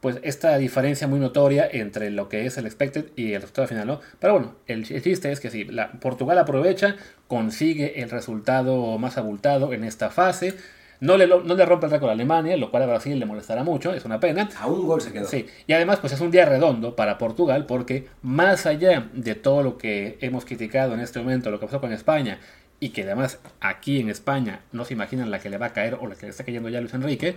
pues 0.00 0.18
esta 0.22 0.56
diferencia 0.58 1.06
muy 1.06 1.18
notoria 1.18 1.68
entre 1.70 2.10
lo 2.10 2.28
que 2.28 2.46
es 2.46 2.56
el 2.58 2.66
expected 2.66 3.06
y 3.16 3.32
el 3.32 3.40
resultado 3.40 3.68
final, 3.68 3.86
¿no? 3.86 4.00
Pero 4.18 4.34
bueno, 4.34 4.54
el, 4.66 4.84
chiste 4.84 5.32
es 5.32 5.40
que 5.40 5.50
si 5.50 5.64
la, 5.64 5.92
Portugal 5.92 6.38
aprovecha, 6.38 6.96
consigue 7.26 8.00
el 8.02 8.10
resultado 8.10 8.98
más 8.98 9.18
abultado 9.18 9.72
en 9.72 9.84
esta 9.84 10.10
fase. 10.10 10.54
No 11.00 11.16
le, 11.16 11.26
no 11.26 11.54
le 11.54 11.66
rompe 11.66 11.86
el 11.86 11.92
récord 11.92 12.10
a 12.10 12.12
Alemania, 12.12 12.56
lo 12.56 12.70
cual 12.70 12.84
a 12.84 12.86
Brasil 12.86 13.18
le 13.18 13.26
molestará 13.26 13.64
mucho, 13.64 13.92
es 13.92 14.04
una 14.04 14.20
pena. 14.20 14.48
A 14.58 14.66
un 14.66 14.86
gol 14.86 15.00
se 15.00 15.12
quedó. 15.12 15.26
Sí, 15.26 15.46
y 15.66 15.72
además 15.72 15.98
pues 16.00 16.12
es 16.12 16.20
un 16.20 16.30
día 16.30 16.44
redondo 16.44 16.96
para 16.96 17.18
Portugal 17.18 17.66
porque 17.66 18.08
más 18.22 18.66
allá 18.66 19.08
de 19.12 19.34
todo 19.34 19.62
lo 19.62 19.78
que 19.78 20.18
hemos 20.20 20.44
criticado 20.44 20.94
en 20.94 21.00
este 21.00 21.18
momento, 21.18 21.50
lo 21.50 21.60
que 21.60 21.66
pasó 21.66 21.80
con 21.80 21.92
España, 21.92 22.38
y 22.80 22.90
que 22.90 23.02
además 23.02 23.38
aquí 23.60 24.00
en 24.00 24.10
España 24.10 24.60
no 24.72 24.84
se 24.84 24.94
imaginan 24.94 25.30
la 25.30 25.38
que 25.38 25.48
le 25.48 25.58
va 25.58 25.66
a 25.66 25.72
caer 25.72 25.98
o 26.00 26.06
la 26.06 26.14
que 26.14 26.26
le 26.26 26.30
está 26.30 26.44
cayendo 26.44 26.68
ya 26.68 26.80
Luis 26.80 26.94
Enrique, 26.94 27.36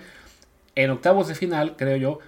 en 0.76 0.92
octavos 0.92 1.28
de 1.28 1.36
final, 1.36 1.76
creo 1.78 1.98
yo, 1.98 2.20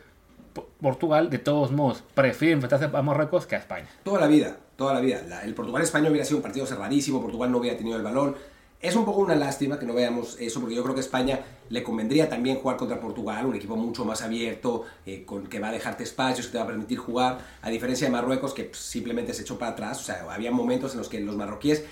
Portugal, 0.82 1.30
de 1.30 1.40
todos 1.40 1.72
modos, 1.72 2.04
prefiere 2.14 2.54
enfrentarse 2.54 2.90
a 2.92 3.02
Marruecos 3.02 3.46
que 3.46 3.56
a 3.56 3.60
España. 3.60 3.88
Toda 4.04 4.20
la 4.20 4.28
vida, 4.28 4.58
toda 4.76 4.94
la 4.94 5.00
vida. 5.00 5.22
el 5.44 5.54
Portugal-España 5.54 6.10
hubiera 6.10 6.26
sido 6.26 6.38
un 6.38 6.44
partido 6.44 6.66
cerradísimo, 6.66 7.22
Portugal 7.22 7.52
no 7.52 7.60
hubiera 7.60 7.78
tenido 7.78 7.98
el 7.98 8.04
balón. 8.04 8.36
Es 8.82 8.96
un 8.96 9.06
poco 9.06 9.22
una 9.22 9.36
lástima 9.36 9.78
que 9.78 9.86
no 9.86 9.94
veamos 9.94 10.38
eso, 10.40 10.60
porque 10.60 10.74
yo 10.74 10.82
creo 10.82 10.96
que 10.96 11.02
España 11.02 11.40
le 11.70 11.84
convendría 11.84 12.28
también 12.28 12.58
jugar 12.58 12.78
contra 12.78 13.00
Portugal, 13.00 13.46
un 13.46 13.56
equipo 13.56 13.76
mucho 13.76 14.06
más 14.06 14.24
abierto, 14.24 14.86
eh, 15.06 15.24
con, 15.24 15.46
que 15.46 15.60
va 15.60 15.70
a 15.70 15.72
dejarte 15.72 16.04
espacios, 16.04 16.48
que 16.48 16.54
te 16.54 16.58
va 16.58 16.64
a 16.64 16.68
permitir 16.68 16.98
jugar, 16.98 17.38
a 17.62 17.70
diferencia 17.70 18.08
de 18.08 18.12
Marruecos, 18.12 18.56
que 18.56 18.72
simplemente 18.74 19.36
se 19.36 19.44
echó 19.44 19.60
para 19.60 19.74
atrás. 19.74 20.00
O 20.00 20.04
sea, 20.04 20.26
había 20.32 20.52
momentos 20.52 20.94
en 20.94 20.98
los 20.98 21.10
que 21.10 21.20
los 21.20 21.36
marroquíes 21.36 21.84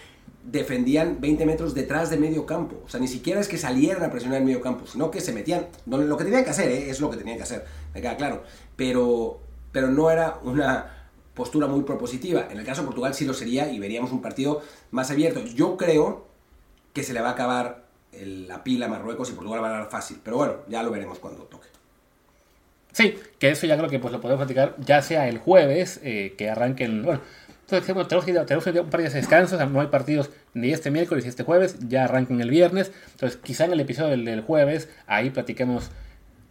defendían 0.43 1.21
20 1.21 1.45
metros 1.45 1.75
detrás 1.75 2.09
de 2.09 2.17
medio 2.17 2.47
campo. 2.47 2.81
O 2.83 2.89
sea, 2.89 2.99
ni 2.99 3.07
siquiera 3.07 3.39
es 3.39 3.47
que 3.47 3.59
salieran 3.59 4.03
a 4.03 4.09
presionar 4.09 4.39
el 4.39 4.45
medio 4.45 4.61
campo, 4.61 4.87
sino 4.87 5.11
que 5.11 5.21
se 5.21 5.31
metían. 5.31 5.67
Lo 5.85 6.17
que 6.17 6.23
tenían 6.23 6.43
que 6.43 6.49
hacer, 6.49 6.71
¿eh? 6.71 6.89
es 6.89 6.99
lo 6.99 7.11
que 7.11 7.17
tenían 7.17 7.37
que 7.37 7.43
hacer, 7.43 7.65
me 7.93 8.01
queda 8.01 8.17
claro. 8.17 8.43
Pero, 8.75 9.39
pero 9.71 9.89
no 9.89 10.09
era 10.09 10.39
una 10.41 11.11
postura 11.35 11.67
muy 11.67 11.83
propositiva. 11.83 12.47
En 12.49 12.57
el 12.57 12.65
caso 12.65 12.81
de 12.81 12.87
Portugal 12.87 13.13
sí 13.13 13.25
lo 13.25 13.35
sería 13.35 13.71
y 13.71 13.77
veríamos 13.77 14.11
un 14.11 14.23
partido 14.23 14.63
más 14.89 15.11
abierto. 15.11 15.41
Yo 15.45 15.77
creo 15.77 16.28
que 16.93 17.03
se 17.03 17.13
le 17.13 17.21
va 17.21 17.29
a 17.29 17.31
acabar 17.33 17.83
la 18.11 18.63
pila 18.63 18.87
a 18.87 18.89
Marruecos 18.89 19.29
y 19.29 19.33
Portugal 19.33 19.63
va 19.63 19.67
a 19.67 19.71
ganar 19.71 19.89
fácil. 19.89 20.19
Pero 20.23 20.37
bueno, 20.37 20.55
ya 20.67 20.83
lo 20.83 20.91
veremos 20.91 21.19
cuando 21.19 21.43
toque. 21.43 21.67
Sí, 22.91 23.17
que 23.37 23.51
eso 23.51 23.67
ya 23.67 23.77
creo 23.77 23.89
que 23.89 23.99
pues 23.99 24.11
lo 24.11 24.19
podemos 24.19 24.39
platicar 24.39 24.75
ya 24.79 25.01
sea 25.01 25.27
el 25.27 25.37
jueves, 25.37 25.99
eh, 26.03 26.33
que 26.37 26.49
arranquen... 26.49 27.03
Bueno, 27.03 27.21
entonces, 27.69 27.85
tenemos, 27.85 28.65
que, 28.65 28.79
un 28.79 28.89
par 28.89 29.03
de 29.03 29.09
descansos, 29.09 29.69
no 29.69 29.79
hay 29.79 29.87
partidos 29.87 30.31
ni 30.55 30.71
este 30.71 30.89
miércoles 30.89 31.23
ni 31.23 31.29
este 31.29 31.43
jueves, 31.43 31.77
ya 31.87 32.05
arrancan 32.05 32.41
el 32.41 32.49
viernes. 32.49 32.91
Entonces, 33.11 33.39
quizá 33.43 33.65
en 33.65 33.73
el 33.73 33.79
episodio 33.79 34.17
del, 34.17 34.41
jueves, 34.41 34.89
ahí 35.05 35.29
platiquemos, 35.29 35.91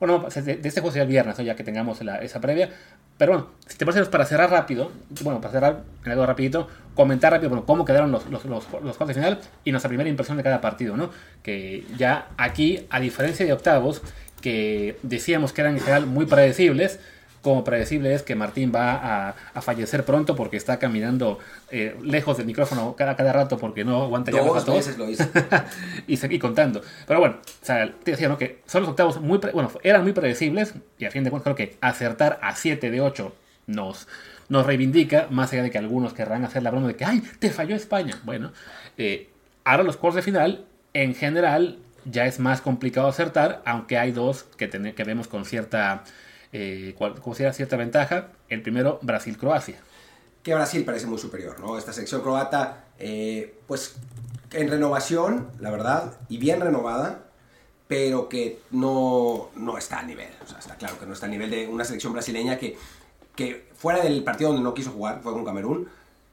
bueno, 0.01 0.27
de, 0.33 0.61
este 0.63 0.81
juego 0.81 0.91
sería 0.91 1.03
el 1.03 1.09
viernes, 1.09 1.37
ya 1.39 1.57
que 1.57 1.65
tengamos 1.65 2.01
esa 2.01 2.41
previa. 2.41 2.71
Pero 3.17 3.33
bueno, 3.33 3.49
si 3.67 3.77
te 3.77 3.85
parece, 3.85 4.05
para 4.11 4.25
cerrar 4.25 4.51
rápido, 4.51 4.93
bueno, 5.23 5.41
para 5.41 5.53
cerrar 5.53 5.85
algo 6.05 6.25
rapidito, 6.25 6.69
comentar 6.95 7.33
rápido, 7.33 7.51
bueno, 7.51 7.67
cómo 7.67 7.85
quedaron 7.85 8.13
los, 8.13 8.27
los, 8.31 8.45
los, 8.45 8.65
cuartos 8.67 9.09
de 9.09 9.15
final 9.15 9.41
y 9.65 9.73
nuestra 9.73 9.89
primera 9.89 10.09
impresión 10.09 10.37
de 10.37 10.45
cada 10.45 10.61
partido, 10.61 10.97
¿no? 10.97 11.11
Que 11.43 11.85
ya 11.97 12.29
aquí, 12.37 12.87
a 12.91 13.01
diferencia 13.01 13.45
de 13.45 13.53
octavos, 13.53 14.03
que 14.41 14.99
decíamos 15.03 15.53
que 15.53 15.63
eran 15.63 15.75
en 15.75 15.81
general 15.81 16.07
muy 16.07 16.27
predecibles, 16.27 17.01
como 17.43 17.65
predecible 17.65 18.15
es 18.15 18.23
que 18.23 18.35
Martín 18.35 18.73
va 18.75 19.35
a, 19.55 19.63
fallecer 19.63 20.05
pronto 20.05 20.35
porque 20.35 20.57
está 20.57 20.79
caminando 20.79 21.39
eh, 21.71 21.97
lejos 22.03 22.37
del 22.37 22.47
micrófono 22.47 22.95
cada, 22.97 23.17
cada 23.17 23.33
rato 23.33 23.59
porque 23.59 23.85
no 23.85 24.03
aguanta 24.03 24.31
ya 24.31 24.43
Dos 24.43 24.67
veces 24.67 24.99
lo 24.99 25.09
hizo. 25.09 25.25
y 26.07 26.17
seguí 26.17 26.39
contando. 26.39 26.83
Pero 27.07 27.21
bueno, 27.21 27.37
o 27.43 27.65
sea, 27.65 27.93
te 28.03 28.13
decía 28.13 28.29
¿no? 28.29 28.39
que 28.39 28.63
son 28.67 28.83
los 28.83 28.91
octavos 28.91 29.21
muy, 29.21 29.39
bueno, 29.53 29.71
eran 29.83 30.03
muy 30.03 30.13
predecibles 30.13 30.75
y 30.99 31.05
a 31.05 31.11
fin 31.11 31.25
de 31.25 31.31
cuentas 31.31 31.55
creo 31.55 31.57
que 31.57 31.77
acertar 31.81 32.39
a 32.43 32.55
7 32.55 32.91
de 32.91 33.01
8 33.01 33.33
nos, 33.67 34.09
nos 34.49 34.67
reivindica, 34.67 35.29
más 35.31 35.53
allá 35.53 35.63
de 35.63 35.71
que 35.71 35.79
algunos 35.79 36.15
querrán 36.15 36.45
hacer 36.45 36.63
la 36.63 36.71
broma 36.71 36.89
de 36.89 36.97
que, 36.97 37.05
¡ay, 37.05 37.23
te 37.39 37.51
falló 37.51 37.77
España! 37.77 38.19
Bueno, 38.25 38.53
eh, 38.97 39.31
ahora 39.65 39.83
los 39.83 39.97
cuartos 39.97 40.17
de 40.17 40.23
final, 40.23 40.65
en 40.95 41.15
general, 41.15 41.79
ya 42.05 42.27
es 42.27 42.41
más 42.41 42.61
complicado 42.61 43.07
acertar, 43.09 43.63
aunque 43.65 43.99
hay 43.99 44.13
dos 44.13 44.45
que, 44.57 44.69
que 44.69 45.05
vemos 45.05 45.29
con 45.29 45.45
cierta 45.45 46.05
eh, 46.53 46.95
considera 47.23 47.53
cierta 47.53 47.77
ventaja. 47.77 48.29
El 48.49 48.63
primero, 48.63 48.99
Brasil-Croacia. 49.03 49.77
Que 50.43 50.55
Brasil 50.55 50.85
parece 50.85 51.07
muy 51.07 51.19
superior, 51.19 51.59
¿no? 51.61 51.77
Esta 51.77 51.93
selección 51.93 52.23
croata, 52.23 52.85
eh, 52.99 53.55
pues 53.67 53.97
en 54.53 54.69
renovación, 54.69 55.51
la 55.61 55.71
verdad, 55.71 56.15
y 56.29 56.39
bien 56.39 56.61
renovada, 56.61 57.25
pero 57.87 58.29
que 58.29 58.61
no, 58.71 59.51
no 59.57 59.79
está 59.79 60.01
a 60.01 60.03
nivel. 60.03 60.31
O 60.45 60.47
sea, 60.47 60.59
está 60.59 60.77
claro 60.77 60.99
que 60.99 61.07
no 61.07 61.13
está 61.13 61.27
a 61.27 61.31
nivel 61.31 61.51
de 61.51 61.67
una 61.67 61.85
selección 61.85 62.13
brasileña 62.13 62.59
que, 62.59 62.77
que 63.35 63.67
fuera 63.75 64.03
del 64.03 64.23
partido 64.25 64.51
donde 64.51 64.63
no 64.63 64.75
quiso 64.75 64.91
jugar, 64.91 65.21
fue 65.23 65.33
con 65.33 65.45
Camerún, 65.45 65.89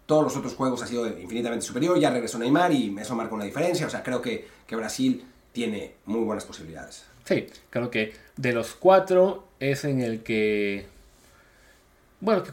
todos 0.06 0.24
los 0.24 0.38
otros 0.38 0.54
juegos 0.54 0.82
ha 0.84 0.88
sido 0.88 1.08
infinitamente 1.08 1.66
superior, 1.66 2.00
ya 2.00 2.12
regresó 2.12 2.38
Neymar 2.38 2.72
y 2.72 2.96
eso 3.00 3.16
marca 3.16 3.34
una 3.34 3.46
diferencia, 3.46 3.88
o 3.88 3.90
sea, 3.90 4.04
creo 4.04 4.22
que, 4.22 4.48
que 4.68 4.76
Brasil 4.76 5.26
tiene 5.52 5.96
muy 6.06 6.22
buenas 6.24 6.46
posibilidades. 6.46 7.06
Sí, 7.24 7.48
creo 7.70 7.90
que 7.90 8.14
de 8.38 8.54
los 8.54 8.74
cuatro 8.74 9.48
es 9.60 9.86
en 9.86 10.02
el 10.02 10.22
que... 10.22 10.86
Bueno, 12.22 12.44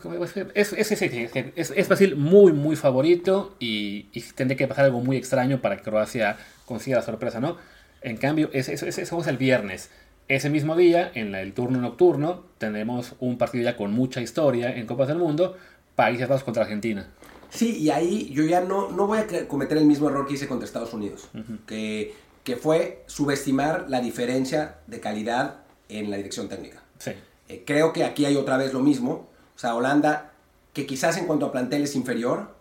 es, 0.55 0.73
es, 0.73 0.92
es, 0.92 1.71
es 1.71 1.88
Brasil 1.88 2.16
muy, 2.16 2.53
muy 2.53 2.77
favorito 2.77 3.55
y, 3.59 4.07
y, 4.12 4.21
tendría 4.21 4.57
que 4.57 4.68
pasar 4.68 4.87
algo 4.87 5.01
muy 5.01 5.16
extraño 5.16 5.62
para 5.62 5.77
que 5.77 5.83
Croacia 5.83 6.37
consiga 6.66 6.99
la 6.99 7.03
sorpresa, 7.03 7.40
¿no? 7.40 7.57
En 8.03 8.16
cambio, 8.16 8.51
eso 8.53 8.73
es, 8.73 9.27
el 9.29 9.37
viernes. 9.38 9.90
Ese 10.29 10.51
mismo 10.51 10.77
día, 10.77 11.11
en 11.14 11.35
el 11.35 11.55
turno 11.55 11.81
nocturno, 11.81 12.45
tenemos 12.59 13.14
un 13.21 13.38
partido 13.38 13.64
ya 13.64 13.77
con 13.77 13.92
mucha 13.92 14.21
historia 14.21 14.77
en 14.77 14.87
Copas 14.87 15.09
del 15.09 15.18
Mundo, 15.18 15.57
Países 15.95 16.29
Bajos 16.29 16.45
contra 16.45 16.64
Argentina. 16.64 17.09
Sí, 17.49 17.79
y 17.79 17.90
ahí 17.90 18.31
yo 18.33 18.45
ya 18.45 18.61
no, 18.61 18.90
no 18.90 19.07
voy 19.07 19.21
a 19.21 19.49
cometer 19.49 19.79
el 19.79 19.87
mismo 19.87 20.09
error 20.09 20.27
que 20.27 20.35
hice 20.35 20.49
contra 20.49 20.66
Estados 20.66 20.92
Unidos, 20.92 21.29
que 21.66 22.14
que 22.45 22.57
fue 22.57 23.05
subestimar 23.07 23.87
la 23.88 24.01
diferencia 24.01 24.77
de 24.87 25.01
calidad 25.01 25.59
en 25.99 26.11
la 26.11 26.17
dirección 26.17 26.49
técnica. 26.49 26.83
Sí. 26.99 27.13
Eh, 27.49 27.63
creo 27.67 27.93
que 27.93 28.05
aquí 28.05 28.25
hay 28.25 28.37
otra 28.37 28.57
vez 28.57 28.73
lo 28.73 28.81
mismo. 28.81 29.29
O 29.55 29.59
sea, 29.59 29.75
Holanda, 29.75 30.33
que 30.73 30.87
quizás 30.87 31.17
en 31.17 31.27
cuanto 31.27 31.47
a 31.47 31.53
plantel 31.53 31.83
es 31.83 31.95
inferior, 31.95 32.55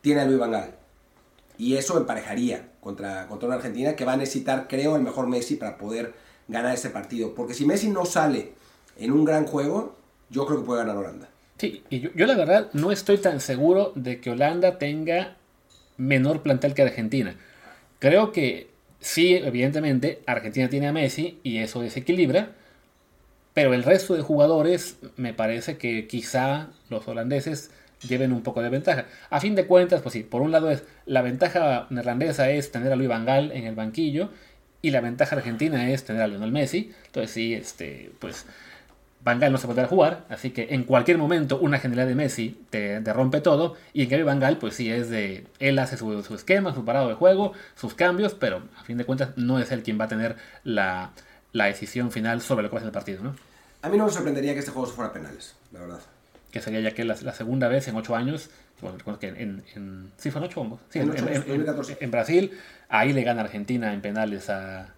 tiene 0.00 0.20
a 0.20 0.24
Luis 0.24 0.38
Van 0.38 0.70
Y 1.58 1.76
eso 1.76 1.98
emparejaría 1.98 2.68
contra, 2.80 3.26
contra 3.26 3.48
una 3.48 3.56
Argentina 3.56 3.96
que 3.96 4.04
va 4.04 4.12
a 4.12 4.16
necesitar, 4.16 4.68
creo, 4.68 4.96
el 4.96 5.02
mejor 5.02 5.26
Messi 5.26 5.56
para 5.56 5.78
poder 5.78 6.14
ganar 6.48 6.74
ese 6.74 6.90
partido. 6.90 7.34
Porque 7.34 7.54
si 7.54 7.64
Messi 7.64 7.88
no 7.88 8.04
sale 8.04 8.52
en 8.98 9.12
un 9.12 9.24
gran 9.24 9.46
juego, 9.46 9.96
yo 10.30 10.46
creo 10.46 10.60
que 10.60 10.66
puede 10.66 10.80
ganar 10.80 10.96
Holanda. 10.96 11.28
Sí, 11.58 11.82
y 11.88 12.00
yo, 12.00 12.10
yo 12.14 12.26
la 12.26 12.34
verdad 12.34 12.68
no 12.74 12.92
estoy 12.92 13.18
tan 13.18 13.40
seguro 13.40 13.92
de 13.94 14.20
que 14.20 14.30
Holanda 14.30 14.78
tenga 14.78 15.36
menor 15.96 16.42
plantel 16.42 16.74
que 16.74 16.82
Argentina. 16.82 17.34
Creo 17.98 18.30
que 18.30 18.76
Sí, 19.00 19.34
evidentemente, 19.34 20.22
Argentina 20.26 20.68
tiene 20.68 20.88
a 20.88 20.92
Messi 20.92 21.38
y 21.42 21.58
eso 21.58 21.80
desequilibra, 21.80 22.50
pero 23.56 23.72
el 23.72 23.84
resto 23.84 24.12
de 24.12 24.20
jugadores 24.20 24.98
me 25.16 25.32
parece 25.32 25.78
que 25.78 26.06
quizá 26.06 26.68
los 26.90 27.08
holandeses 27.08 27.70
lleven 28.06 28.34
un 28.34 28.42
poco 28.42 28.60
de 28.60 28.68
ventaja. 28.68 29.06
A 29.30 29.40
fin 29.40 29.54
de 29.54 29.66
cuentas, 29.66 30.02
pues 30.02 30.12
sí, 30.12 30.22
por 30.22 30.42
un 30.42 30.52
lado 30.52 30.70
es 30.70 30.84
la 31.06 31.22
ventaja 31.22 31.86
neerlandesa 31.88 32.50
es 32.50 32.70
tener 32.70 32.92
a 32.92 32.96
Luis 32.96 33.08
Van 33.08 33.24
Gaal 33.24 33.52
en 33.52 33.64
el 33.64 33.74
banquillo 33.74 34.28
y 34.82 34.90
la 34.90 35.00
ventaja 35.00 35.36
argentina 35.36 35.90
es 35.90 36.04
tener 36.04 36.20
a 36.20 36.26
Lionel 36.26 36.52
Messi. 36.52 36.92
Entonces 37.06 37.30
sí, 37.30 37.54
este, 37.54 38.12
pues 38.18 38.44
Van 39.24 39.40
Gaal 39.40 39.52
no 39.52 39.58
se 39.58 39.66
podrá 39.66 39.86
jugar, 39.86 40.26
así 40.28 40.50
que 40.50 40.66
en 40.72 40.84
cualquier 40.84 41.16
momento 41.16 41.58
una 41.58 41.78
genialidad 41.78 42.08
de 42.08 42.14
Messi 42.14 42.60
te, 42.68 43.00
rompe 43.10 43.40
todo. 43.40 43.76
Y 43.94 44.02
en 44.02 44.10
cambio 44.10 44.26
Van 44.26 44.38
Gaal, 44.38 44.58
pues 44.58 44.74
sí, 44.74 44.90
es 44.90 45.08
de. 45.08 45.46
Él 45.60 45.78
hace 45.78 45.96
su, 45.96 46.12
esquema, 46.34 46.74
su 46.74 46.84
parado 46.84 47.08
de 47.08 47.14
juego, 47.14 47.54
sus 47.74 47.94
cambios, 47.94 48.34
pero 48.34 48.64
a 48.78 48.84
fin 48.84 48.98
de 48.98 49.06
cuentas 49.06 49.30
no 49.36 49.58
es 49.58 49.72
él 49.72 49.82
quien 49.82 49.98
va 49.98 50.04
a 50.04 50.08
tener 50.08 50.36
la, 50.62 51.12
decisión 51.64 52.12
final 52.12 52.42
sobre 52.42 52.62
lo 52.62 52.68
que 52.68 52.74
va 52.74 52.78
a 52.78 52.82
ser 52.82 52.88
el 52.88 52.92
partido, 52.92 53.24
¿no? 53.24 53.34
A 53.82 53.88
mí 53.88 53.96
no 53.96 54.06
me 54.06 54.12
sorprendería 54.12 54.52
que 54.52 54.60
este 54.60 54.70
juego 54.70 54.86
se 54.86 54.94
fuera 54.94 55.10
a 55.10 55.12
penales, 55.12 55.54
la 55.72 55.80
verdad. 55.80 56.00
Que 56.52 56.60
sería 56.60 56.80
ya 56.80 56.92
que 56.92 57.04
la, 57.04 57.16
segunda 57.16 57.68
vez 57.68 57.88
en 57.88 57.96
ocho 57.96 58.14
años. 58.14 58.50
Bueno, 58.80 59.18
que 59.18 59.28
en, 59.28 59.64
en, 59.74 60.12
sí, 60.18 60.30
fue 60.30 60.40
en 60.40 60.46
ocho 60.46 60.78
Sí, 60.90 60.98
en, 60.98 61.12
en, 62.00 62.10
Brasil, 62.10 62.58
ahí 62.88 63.12
le 63.12 63.22
gana 63.22 63.42
Argentina 63.42 63.92
en 63.92 64.00
penales 64.00 64.50
a. 64.50 64.94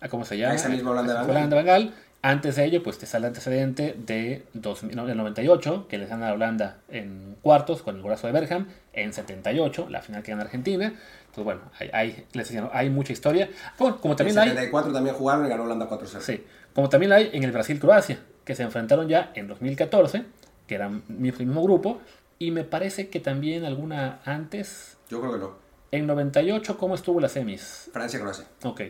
a 0.00 0.08
¿Cómo 0.08 0.24
se 0.24 0.38
llama? 0.38 0.52
A 0.52 0.56
esa 0.56 0.68
misma 0.68 0.90
Holanda 0.90 1.22
Van 1.24 1.66
Gaal 1.66 1.94
antes 2.22 2.54
de 2.54 2.64
ello, 2.64 2.84
pues 2.84 2.98
te 2.98 3.06
sale 3.06 3.26
el 3.26 3.30
antecedente 3.30 3.96
de 3.98 4.44
98, 4.54 5.86
que 5.88 5.98
les 5.98 6.08
gana 6.08 6.28
a 6.28 6.32
Holanda 6.34 6.78
en 6.88 7.36
cuartos 7.42 7.82
con 7.82 7.96
el 7.96 8.02
golazo 8.02 8.28
de 8.28 8.32
Bergham, 8.32 8.68
en 8.92 9.12
78, 9.12 9.88
la 9.88 10.02
final 10.02 10.22
que 10.22 10.32
gana 10.32 10.42
Argentina. 10.42 10.86
Entonces, 10.86 11.44
bueno, 11.44 11.60
hay, 11.92 12.26
les 12.32 12.52
hay 12.72 12.90
mucha 12.90 13.12
historia. 13.12 13.48
Como, 13.78 13.98
como 13.98 14.16
también 14.16 14.38
en 14.38 14.48
74 14.48 14.92
también 14.92 15.16
jugaron 15.16 15.46
y 15.46 15.48
ganó 15.48 15.64
Holanda 15.64 15.88
4-0. 15.88 16.20
Sí, 16.20 16.44
como 16.74 16.88
también 16.88 17.12
hay 17.12 17.30
en 17.32 17.42
el 17.44 17.52
Brasil-Croacia, 17.52 18.20
que 18.44 18.54
se 18.54 18.62
enfrentaron 18.62 19.08
ya 19.08 19.32
en 19.34 19.48
2014, 19.48 20.24
que 20.66 20.74
eran 20.74 21.02
el 21.08 21.16
mismo 21.16 21.62
grupo, 21.62 22.00
y 22.38 22.50
me 22.50 22.64
parece 22.64 23.08
que 23.08 23.20
también 23.20 23.64
alguna 23.64 24.20
antes. 24.24 24.98
Yo 25.08 25.20
creo 25.20 25.32
que 25.32 25.38
no. 25.38 25.54
En 25.90 26.06
98, 26.06 26.78
¿cómo 26.78 26.94
estuvo 26.94 27.20
la 27.20 27.28
semis? 27.28 27.90
Francia-Croacia. 27.92 28.46
Ok. 28.64 28.82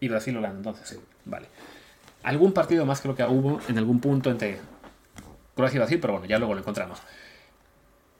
Y 0.00 0.08
Brasil-Holanda, 0.08 0.56
entonces. 0.56 0.88
Sí. 0.88 0.96
Vale. 1.24 1.46
Algún 2.22 2.52
partido 2.52 2.86
más 2.86 3.00
creo 3.00 3.14
que 3.14 3.22
hubo 3.24 3.60
en 3.68 3.76
algún 3.78 4.00
punto 4.00 4.30
entre 4.30 4.58
Croacia 5.54 5.76
y 5.76 5.80
Brasil, 5.80 5.98
pero 6.00 6.14
bueno, 6.14 6.26
ya 6.26 6.38
luego 6.38 6.54
lo 6.54 6.60
encontramos. 6.60 6.98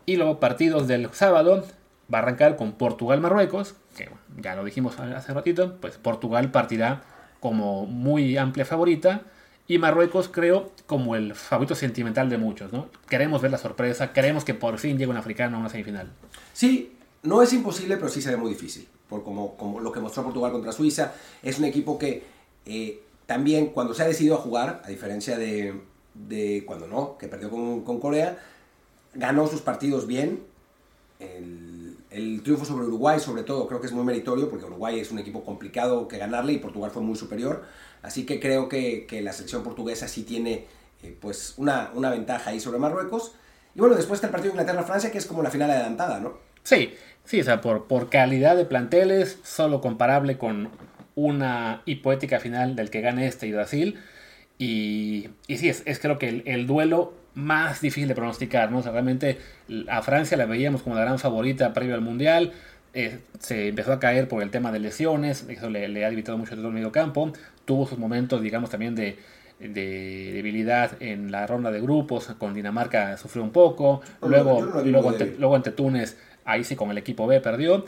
Y 0.06 0.16
luego 0.16 0.40
partidos 0.40 0.86
del 0.86 1.10
sábado 1.12 1.64
va 2.12 2.18
a 2.18 2.22
arrancar 2.22 2.56
con 2.56 2.72
Portugal-Marruecos, 2.72 3.74
que 3.96 4.10
ya 4.36 4.54
lo 4.54 4.64
dijimos 4.64 4.98
hace 4.98 5.32
ratito, 5.32 5.76
pues 5.80 5.96
Portugal 5.96 6.50
partirá 6.50 7.02
como 7.40 7.86
muy 7.86 8.36
amplia 8.36 8.64
favorita 8.64 9.22
y 9.66 9.78
Marruecos 9.78 10.28
creo 10.28 10.72
como 10.86 11.16
el 11.16 11.34
favorito 11.34 11.74
sentimental 11.74 12.28
de 12.28 12.36
muchos, 12.36 12.72
¿no? 12.72 12.88
Queremos 13.08 13.40
ver 13.40 13.50
la 13.50 13.58
sorpresa, 13.58 14.12
queremos 14.12 14.44
que 14.44 14.54
por 14.54 14.78
fin 14.78 14.98
llegue 14.98 15.10
un 15.10 15.16
africano 15.16 15.56
a 15.56 15.60
una 15.60 15.68
semifinal. 15.70 16.12
Sí, 16.52 16.96
no 17.22 17.42
es 17.42 17.52
imposible, 17.52 17.96
pero 17.96 18.08
sí 18.10 18.20
se 18.20 18.36
muy 18.36 18.50
difícil, 18.50 18.86
por 19.08 19.24
como, 19.24 19.56
como 19.56 19.80
lo 19.80 19.90
que 19.90 20.00
mostró 20.00 20.22
Portugal 20.24 20.52
contra 20.52 20.72
Suiza, 20.72 21.14
es 21.42 21.58
un 21.58 21.64
equipo 21.64 21.98
que 21.98 22.22
eh, 22.66 23.02
también 23.26 23.68
cuando 23.68 23.94
se 23.94 24.02
ha 24.02 24.06
decidido 24.06 24.34
a 24.34 24.38
jugar, 24.38 24.82
a 24.84 24.88
diferencia 24.88 25.38
de, 25.38 25.80
de 26.12 26.64
cuando 26.66 26.86
no, 26.86 27.16
que 27.16 27.28
perdió 27.28 27.50
con, 27.50 27.82
con, 27.82 28.00
Corea, 28.00 28.38
ganó 29.14 29.46
sus 29.46 29.60
partidos 29.60 30.06
bien. 30.06 30.42
El, 31.20 32.42
triunfo 32.42 32.64
sobre 32.64 32.86
Uruguay, 32.86 33.18
sobre 33.18 33.42
todo, 33.42 33.66
creo 33.66 33.80
que 33.80 33.86
es 33.86 33.92
muy 33.92 34.04
meritorio, 34.04 34.50
porque 34.50 34.66
Uruguay 34.66 35.00
es 35.00 35.10
un 35.10 35.18
equipo 35.18 35.42
complicado 35.42 36.06
que 36.06 36.18
ganarle 36.18 36.52
y 36.52 36.58
Portugal 36.58 36.90
fue 36.90 37.02
muy 37.02 37.16
superior. 37.16 37.64
Así 38.02 38.26
que 38.26 38.38
creo 38.38 38.68
que, 38.68 39.06
la 39.22 39.32
selección 39.32 39.62
portuguesa 39.62 40.06
sí 40.06 40.22
tiene 40.22 40.66
eh, 41.02 41.16
pues 41.18 41.54
una, 41.56 41.90
una 41.94 42.10
ventaja 42.10 42.50
ahí 42.50 42.60
sobre 42.60 42.78
Marruecos. 42.78 43.32
Y 43.74 43.80
bueno, 43.80 43.96
después 43.96 44.18
está 44.18 44.28
el 44.28 44.32
partido 44.32 44.52
Inglaterra-Francia, 44.52 45.10
que 45.10 45.18
es 45.18 45.26
como 45.26 45.42
la 45.42 45.50
final 45.50 45.70
adelantada, 45.70 46.20
¿no? 46.20 46.34
Sí, 46.62 46.94
sí, 47.24 47.40
o 47.40 47.44
sea, 47.44 47.60
por, 47.60 47.86
por 47.86 48.10
calidad 48.10 48.56
de 48.56 48.64
planteles, 48.64 49.38
solo 49.42 49.80
comparable 49.80 50.38
con 50.38 50.70
una 51.14 51.82
hipotética 51.86 52.40
final 52.40 52.76
del 52.76 52.90
que 52.90 53.00
gane 53.00 53.26
este 53.26 53.46
y 53.46 53.52
Brasil. 53.52 53.98
Y, 54.58 55.28
y 55.46 55.58
sí, 55.58 55.68
es, 55.68 55.82
es 55.86 55.98
creo 55.98 56.18
que 56.18 56.42
el, 56.44 56.66
duelo 56.66 57.14
más 57.34 57.80
difícil 57.80 58.08
de 58.08 58.14
pronosticar, 58.14 58.70
¿no? 58.70 58.80
realmente 58.82 59.38
a 59.88 60.02
Francia 60.02 60.36
la 60.36 60.46
veíamos 60.46 60.82
como 60.82 60.94
la 60.94 61.02
gran 61.02 61.18
favorita 61.18 61.72
previo 61.72 61.94
al 61.94 62.00
Mundial. 62.00 62.52
Eh, 62.92 63.18
se 63.40 63.68
empezó 63.68 63.92
a 63.92 63.98
caer 63.98 64.28
por 64.28 64.42
el 64.42 64.50
tema 64.50 64.70
de 64.70 64.78
lesiones, 64.78 65.46
eso 65.48 65.68
le, 65.68 66.04
ha 66.04 66.08
evitado 66.08 66.38
mucho 66.38 66.54
el 66.54 66.60
medio 66.60 66.92
campo. 66.92 67.32
Tuvo 67.64 67.86
sus 67.86 67.98
momentos, 67.98 68.40
digamos, 68.40 68.70
también 68.70 68.94
de, 68.94 69.18
de 69.58 70.30
debilidad 70.32 71.02
en 71.02 71.32
la 71.32 71.46
ronda 71.46 71.72
de 71.72 71.80
grupos. 71.80 72.26
Con 72.38 72.54
Dinamarca 72.54 73.16
sufrió 73.16 73.42
un 73.42 73.50
poco. 73.50 74.00
luego, 74.22 74.62
luego, 74.84 75.10
ante, 75.10 75.34
luego 75.38 75.56
ante 75.56 75.72
Túnez, 75.72 76.16
ahí 76.44 76.62
sí 76.62 76.76
con 76.76 76.90
el 76.90 76.98
equipo 76.98 77.26
B 77.26 77.40
perdió. 77.40 77.84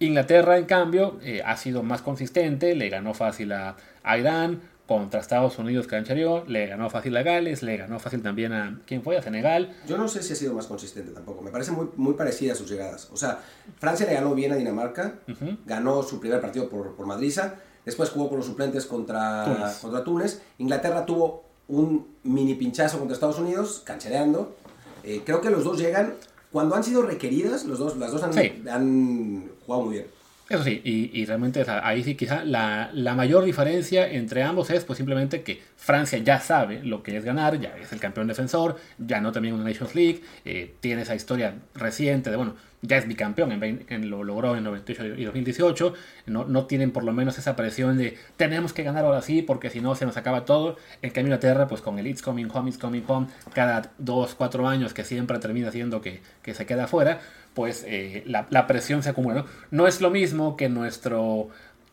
Inglaterra, 0.00 0.56
en 0.56 0.64
cambio, 0.64 1.18
eh, 1.22 1.42
ha 1.44 1.58
sido 1.58 1.82
más 1.82 2.00
consistente, 2.00 2.74
le 2.74 2.88
ganó 2.88 3.12
fácil 3.12 3.52
a, 3.52 3.76
Irán, 4.18 4.62
contra 4.90 5.20
Estados 5.20 5.56
Unidos 5.56 5.86
que 5.86 5.94
anterior, 5.94 6.50
le 6.50 6.66
ganó 6.66 6.90
fácil 6.90 7.16
a 7.16 7.22
Gales, 7.22 7.62
le 7.62 7.76
ganó 7.76 8.00
fácil 8.00 8.22
también 8.22 8.52
a, 8.52 8.80
¿quién 8.86 9.04
fue? 9.04 9.16
A 9.16 9.22
Senegal. 9.22 9.72
Yo 9.86 9.96
no 9.96 10.08
sé 10.08 10.20
si 10.20 10.32
ha 10.32 10.36
sido 10.36 10.52
más 10.52 10.66
consistente 10.66 11.12
tampoco, 11.12 11.42
me 11.42 11.52
parece 11.52 11.70
muy, 11.70 11.90
muy 11.94 12.14
parecida 12.14 12.54
a 12.54 12.56
sus 12.56 12.68
llegadas. 12.68 13.08
O 13.12 13.16
sea, 13.16 13.38
Francia 13.78 14.04
le 14.04 14.14
ganó 14.14 14.34
bien 14.34 14.50
a 14.50 14.56
Dinamarca, 14.56 15.20
ganó 15.64 16.02
su 16.02 16.18
primer 16.18 16.40
partido 16.40 16.68
por, 16.68 16.96
por 16.96 17.06
Madriza, 17.06 17.54
después 17.84 18.10
jugó 18.10 18.28
con 18.30 18.38
los 18.38 18.46
suplentes 18.46 18.84
contra 18.84 19.44
Túnez. 19.44 19.78
contra 19.78 20.02
Túnez, 20.02 20.42
Inglaterra 20.58 21.06
tuvo 21.06 21.44
un 21.68 22.16
mini 22.24 22.56
pinchazo 22.56 22.98
contra 22.98 23.14
Estados 23.14 23.38
Unidos, 23.38 23.82
canchereando. 23.84 24.56
Eh, 25.04 25.22
creo 25.24 25.40
que 25.40 25.50
los 25.50 25.62
dos 25.62 25.78
llegan 25.78 26.14
cuando 26.50 26.74
han 26.74 26.82
sido 26.82 27.02
requeridas, 27.02 27.64
los 27.64 27.78
dos, 27.78 27.96
las 27.96 28.10
dos 28.10 28.24
han, 28.24 28.32
han 28.68 29.50
jugado 29.64 29.84
muy 29.84 29.94
bien. 29.94 30.06
Eso 30.50 30.64
sí, 30.64 30.80
y, 30.82 31.24
realmente 31.26 31.64
ahí 31.68 32.02
sí 32.02 32.16
quizá 32.16 32.44
la, 32.44 32.90
la, 32.92 33.14
mayor 33.14 33.44
diferencia 33.44 34.10
entre 34.10 34.42
ambos 34.42 34.68
es 34.70 34.84
pues 34.84 34.96
simplemente 34.96 35.42
que 35.42 35.62
Francia 35.76 36.18
ya 36.18 36.40
sabe 36.40 36.82
lo 36.82 37.04
que 37.04 37.16
es 37.16 37.24
ganar, 37.24 37.60
ya 37.60 37.76
es 37.80 37.92
el 37.92 38.00
campeón 38.00 38.26
defensor, 38.26 38.76
ya 38.98 39.20
no 39.20 39.30
también 39.30 39.54
una 39.54 39.62
Nations 39.62 39.94
League, 39.94 40.22
eh, 40.44 40.74
tiene 40.80 41.02
esa 41.02 41.14
historia 41.14 41.54
reciente 41.76 42.30
de, 42.30 42.36
bueno, 42.36 42.56
ya 42.82 42.96
es 42.96 43.06
bicampeón, 43.06 43.52
en, 43.62 44.10
lo 44.10 44.24
logró 44.24 44.56
en 44.56 44.64
98 44.64 45.14
y 45.16 45.24
2018, 45.24 45.94
no, 46.26 46.44
no 46.44 46.66
tienen 46.66 46.92
por 46.92 47.04
lo 47.04 47.12
menos 47.12 47.38
esa 47.38 47.54
presión 47.54 47.98
de 47.98 48.16
tenemos 48.36 48.72
que 48.72 48.82
ganar 48.82 49.04
ahora 49.04 49.22
sí 49.22 49.42
porque 49.42 49.70
si 49.70 49.80
no 49.80 49.94
se 49.94 50.06
nos 50.06 50.16
acaba 50.16 50.44
todo. 50.46 50.76
En 51.02 51.10
cambio 51.10 51.30
Inglaterra, 51.30 51.68
pues 51.68 51.80
con 51.82 51.98
el 51.98 52.06
It's 52.06 52.22
Coming 52.22 52.48
Home, 52.52 52.70
It's 52.70 52.78
Coming 52.78 53.04
Home, 53.06 53.26
cada 53.52 53.92
dos, 53.98 54.34
cuatro 54.34 54.66
años 54.66 54.94
que 54.94 55.04
siempre 55.04 55.38
termina 55.38 55.70
siendo 55.70 56.00
que, 56.00 56.22
que 56.42 56.54
se 56.54 56.64
queda 56.64 56.86
fuera, 56.86 57.20
pues 57.54 57.84
eh, 57.86 58.22
la, 58.26 58.46
la, 58.50 58.66
presión 58.66 59.02
se 59.02 59.10
acumula. 59.10 59.42
¿no? 59.42 59.46
no 59.70 59.86
es 59.86 60.00
lo 60.00 60.10
mismo 60.10 60.56
que 60.56 60.68
nuestro 60.68 61.48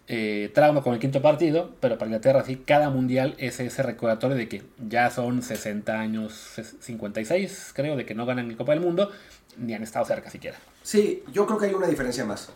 eh, 0.09 0.51
trauma 0.53 0.81
con 0.81 0.93
el 0.93 0.99
quinto 0.99 1.21
partido, 1.21 1.71
pero 1.81 1.97
para 1.97 2.07
Inglaterra 2.07 2.43
sí, 2.45 2.63
cada 2.65 2.89
mundial 2.89 3.35
es 3.39 3.59
ese 3.59 3.83
recordatorio 3.83 4.37
de 4.37 4.47
que 4.47 4.63
ya 4.87 5.09
son 5.09 5.41
60 5.41 5.99
años, 5.99 6.53
56 6.79 7.71
creo, 7.75 7.97
de 7.97 8.05
que 8.05 8.15
no 8.15 8.25
ganan 8.25 8.49
el 8.49 8.55
Copa 8.55 8.71
del 8.71 8.79
Mundo, 8.79 9.11
ni 9.57 9.73
han 9.73 9.83
estado 9.83 10.05
cerca 10.05 10.29
siquiera. 10.29 10.57
Sí, 10.81 11.23
yo 11.33 11.45
creo 11.45 11.59
que 11.59 11.65
hay 11.65 11.73
una 11.73 11.87
diferencia 11.87 12.23
más, 12.23 12.49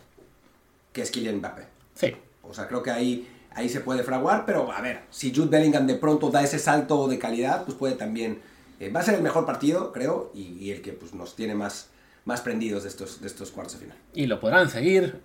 que 0.94 1.02
es 1.02 1.10
Kylian 1.10 1.36
Mbappé. 1.36 1.64
Sí. 1.94 2.16
O 2.42 2.54
sea, 2.54 2.68
creo 2.68 2.82
que 2.82 2.90
ahí, 2.90 3.28
ahí 3.50 3.68
se 3.68 3.80
puede 3.80 4.02
fraguar, 4.02 4.46
pero 4.46 4.72
a 4.72 4.80
ver, 4.80 5.00
si 5.10 5.34
Jude 5.34 5.48
Bellingham 5.48 5.86
de 5.86 5.96
pronto 5.96 6.30
da 6.30 6.42
ese 6.42 6.58
salto 6.58 7.06
de 7.06 7.18
calidad, 7.18 7.64
pues 7.64 7.76
puede 7.76 7.96
también... 7.96 8.40
Eh, 8.80 8.88
va 8.90 9.00
a 9.00 9.02
ser 9.02 9.14
el 9.14 9.22
mejor 9.22 9.44
partido, 9.44 9.92
creo, 9.92 10.32
y, 10.34 10.70
el 10.70 10.80
que 10.80 10.92
pues, 10.92 11.12
nos 11.12 11.36
tiene 11.36 11.54
más, 11.54 11.90
más 12.24 12.40
prendidos 12.40 12.84
de 12.84 12.88
estos, 12.88 13.20
de 13.20 13.26
estos 13.26 13.50
cuartos 13.50 13.74
de 13.74 13.80
final. 13.80 13.98
Y 14.14 14.26
lo 14.26 14.40
podrán 14.40 14.70
seguir 14.70 15.20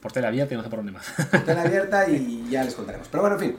por 0.00 0.12
tela 0.12 0.28
abierta 0.28 0.54
y 0.54 0.56
no 0.56 0.62
sé 0.62 0.70
por 0.70 0.78
dónde 0.78 0.92
más. 0.92 1.06
Por 1.30 1.44
tela 1.44 1.62
abierta 1.62 2.08
y 2.08 2.48
ya 2.50 2.64
les 2.64 2.74
contaremos. 2.74 3.08
Pero 3.08 3.22
bueno, 3.22 3.36
en 3.36 3.40
fin. 3.40 3.56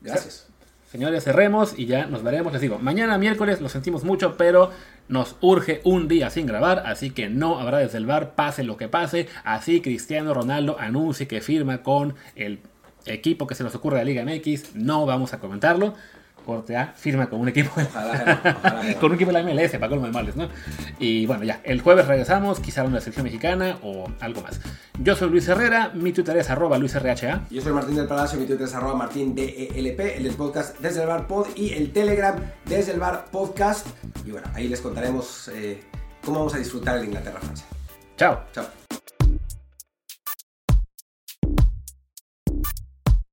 Gracias. 0.00 0.46
Señores, 0.90 1.22
cerremos 1.24 1.78
y 1.78 1.86
ya 1.86 2.06
nos 2.06 2.22
veremos. 2.22 2.52
Les 2.52 2.62
digo, 2.62 2.78
mañana 2.78 3.18
miércoles 3.18 3.60
lo 3.60 3.68
sentimos 3.68 4.02
mucho, 4.02 4.36
pero 4.36 4.70
nos 5.08 5.36
urge 5.40 5.80
un 5.84 6.08
día 6.08 6.30
sin 6.30 6.46
grabar, 6.46 6.84
así 6.86 7.10
que 7.10 7.28
no 7.28 7.58
habrá 7.58 7.78
desde 7.78 7.98
el 7.98 8.06
bar, 8.06 8.34
pase 8.34 8.64
lo 8.64 8.76
que 8.76 8.88
pase. 8.88 9.28
Así 9.44 9.80
Cristiano 9.80 10.34
Ronaldo 10.34 10.78
anuncie 10.78 11.28
que 11.28 11.40
firma 11.40 11.82
con 11.82 12.14
el 12.34 12.60
equipo 13.06 13.46
que 13.46 13.54
se 13.54 13.62
nos 13.64 13.74
ocurre 13.74 13.98
de 13.98 14.04
Liga 14.04 14.24
MX. 14.24 14.74
No 14.74 15.06
vamos 15.06 15.32
a 15.32 15.38
comentarlo 15.38 15.94
corte 16.40 16.76
A, 16.76 16.88
firma 16.88 17.28
con 17.28 17.40
un 17.40 17.48
equipo 17.48 17.70
con 19.00 19.10
un 19.10 19.14
equipo 19.14 19.32
de 19.32 19.42
la 19.42 19.42
MLS 19.42 19.72
para 19.72 19.88
colmo 19.88 20.06
de 20.06 20.12
males, 20.12 20.36
¿no? 20.36 20.48
Y 20.98 21.26
bueno, 21.26 21.44
ya, 21.44 21.60
el 21.64 21.80
jueves 21.80 22.06
regresamos, 22.06 22.60
quizá 22.60 22.84
una 22.84 23.00
selección 23.00 23.24
mexicana 23.24 23.78
o 23.82 24.10
algo 24.20 24.42
más. 24.42 24.60
Yo 24.98 25.16
soy 25.16 25.30
Luis 25.30 25.48
Herrera, 25.48 25.90
mi 25.94 26.12
Twitter 26.12 26.36
es 26.36 26.50
arroba 26.50 26.78
LuisRHA. 26.78 27.46
Yo 27.50 27.62
soy 27.62 27.72
Martín 27.72 27.96
del 27.96 28.06
Palacio, 28.06 28.38
mi 28.38 28.46
Twitter 28.46 28.66
es 28.66 28.74
arroba 28.74 28.94
Martín 28.94 29.34
DELP, 29.34 30.00
el 30.00 30.24
del 30.24 30.34
podcast 30.34 30.78
desde 30.80 31.02
el 31.02 31.08
bar 31.08 31.26
pod 31.26 31.46
y 31.56 31.72
el 31.72 31.92
Telegram 31.92 32.36
desde 32.66 32.92
el 32.92 33.00
bar 33.00 33.26
podcast. 33.30 33.86
Y 34.26 34.30
bueno, 34.30 34.48
ahí 34.54 34.68
les 34.68 34.80
contaremos 34.80 35.50
eh, 35.54 35.80
cómo 36.24 36.38
vamos 36.38 36.54
a 36.54 36.58
disfrutar 36.58 36.98
el 36.98 37.04
Inglaterra-Francia. 37.06 37.66
Chao. 38.16 38.40
Chao. 38.52 38.79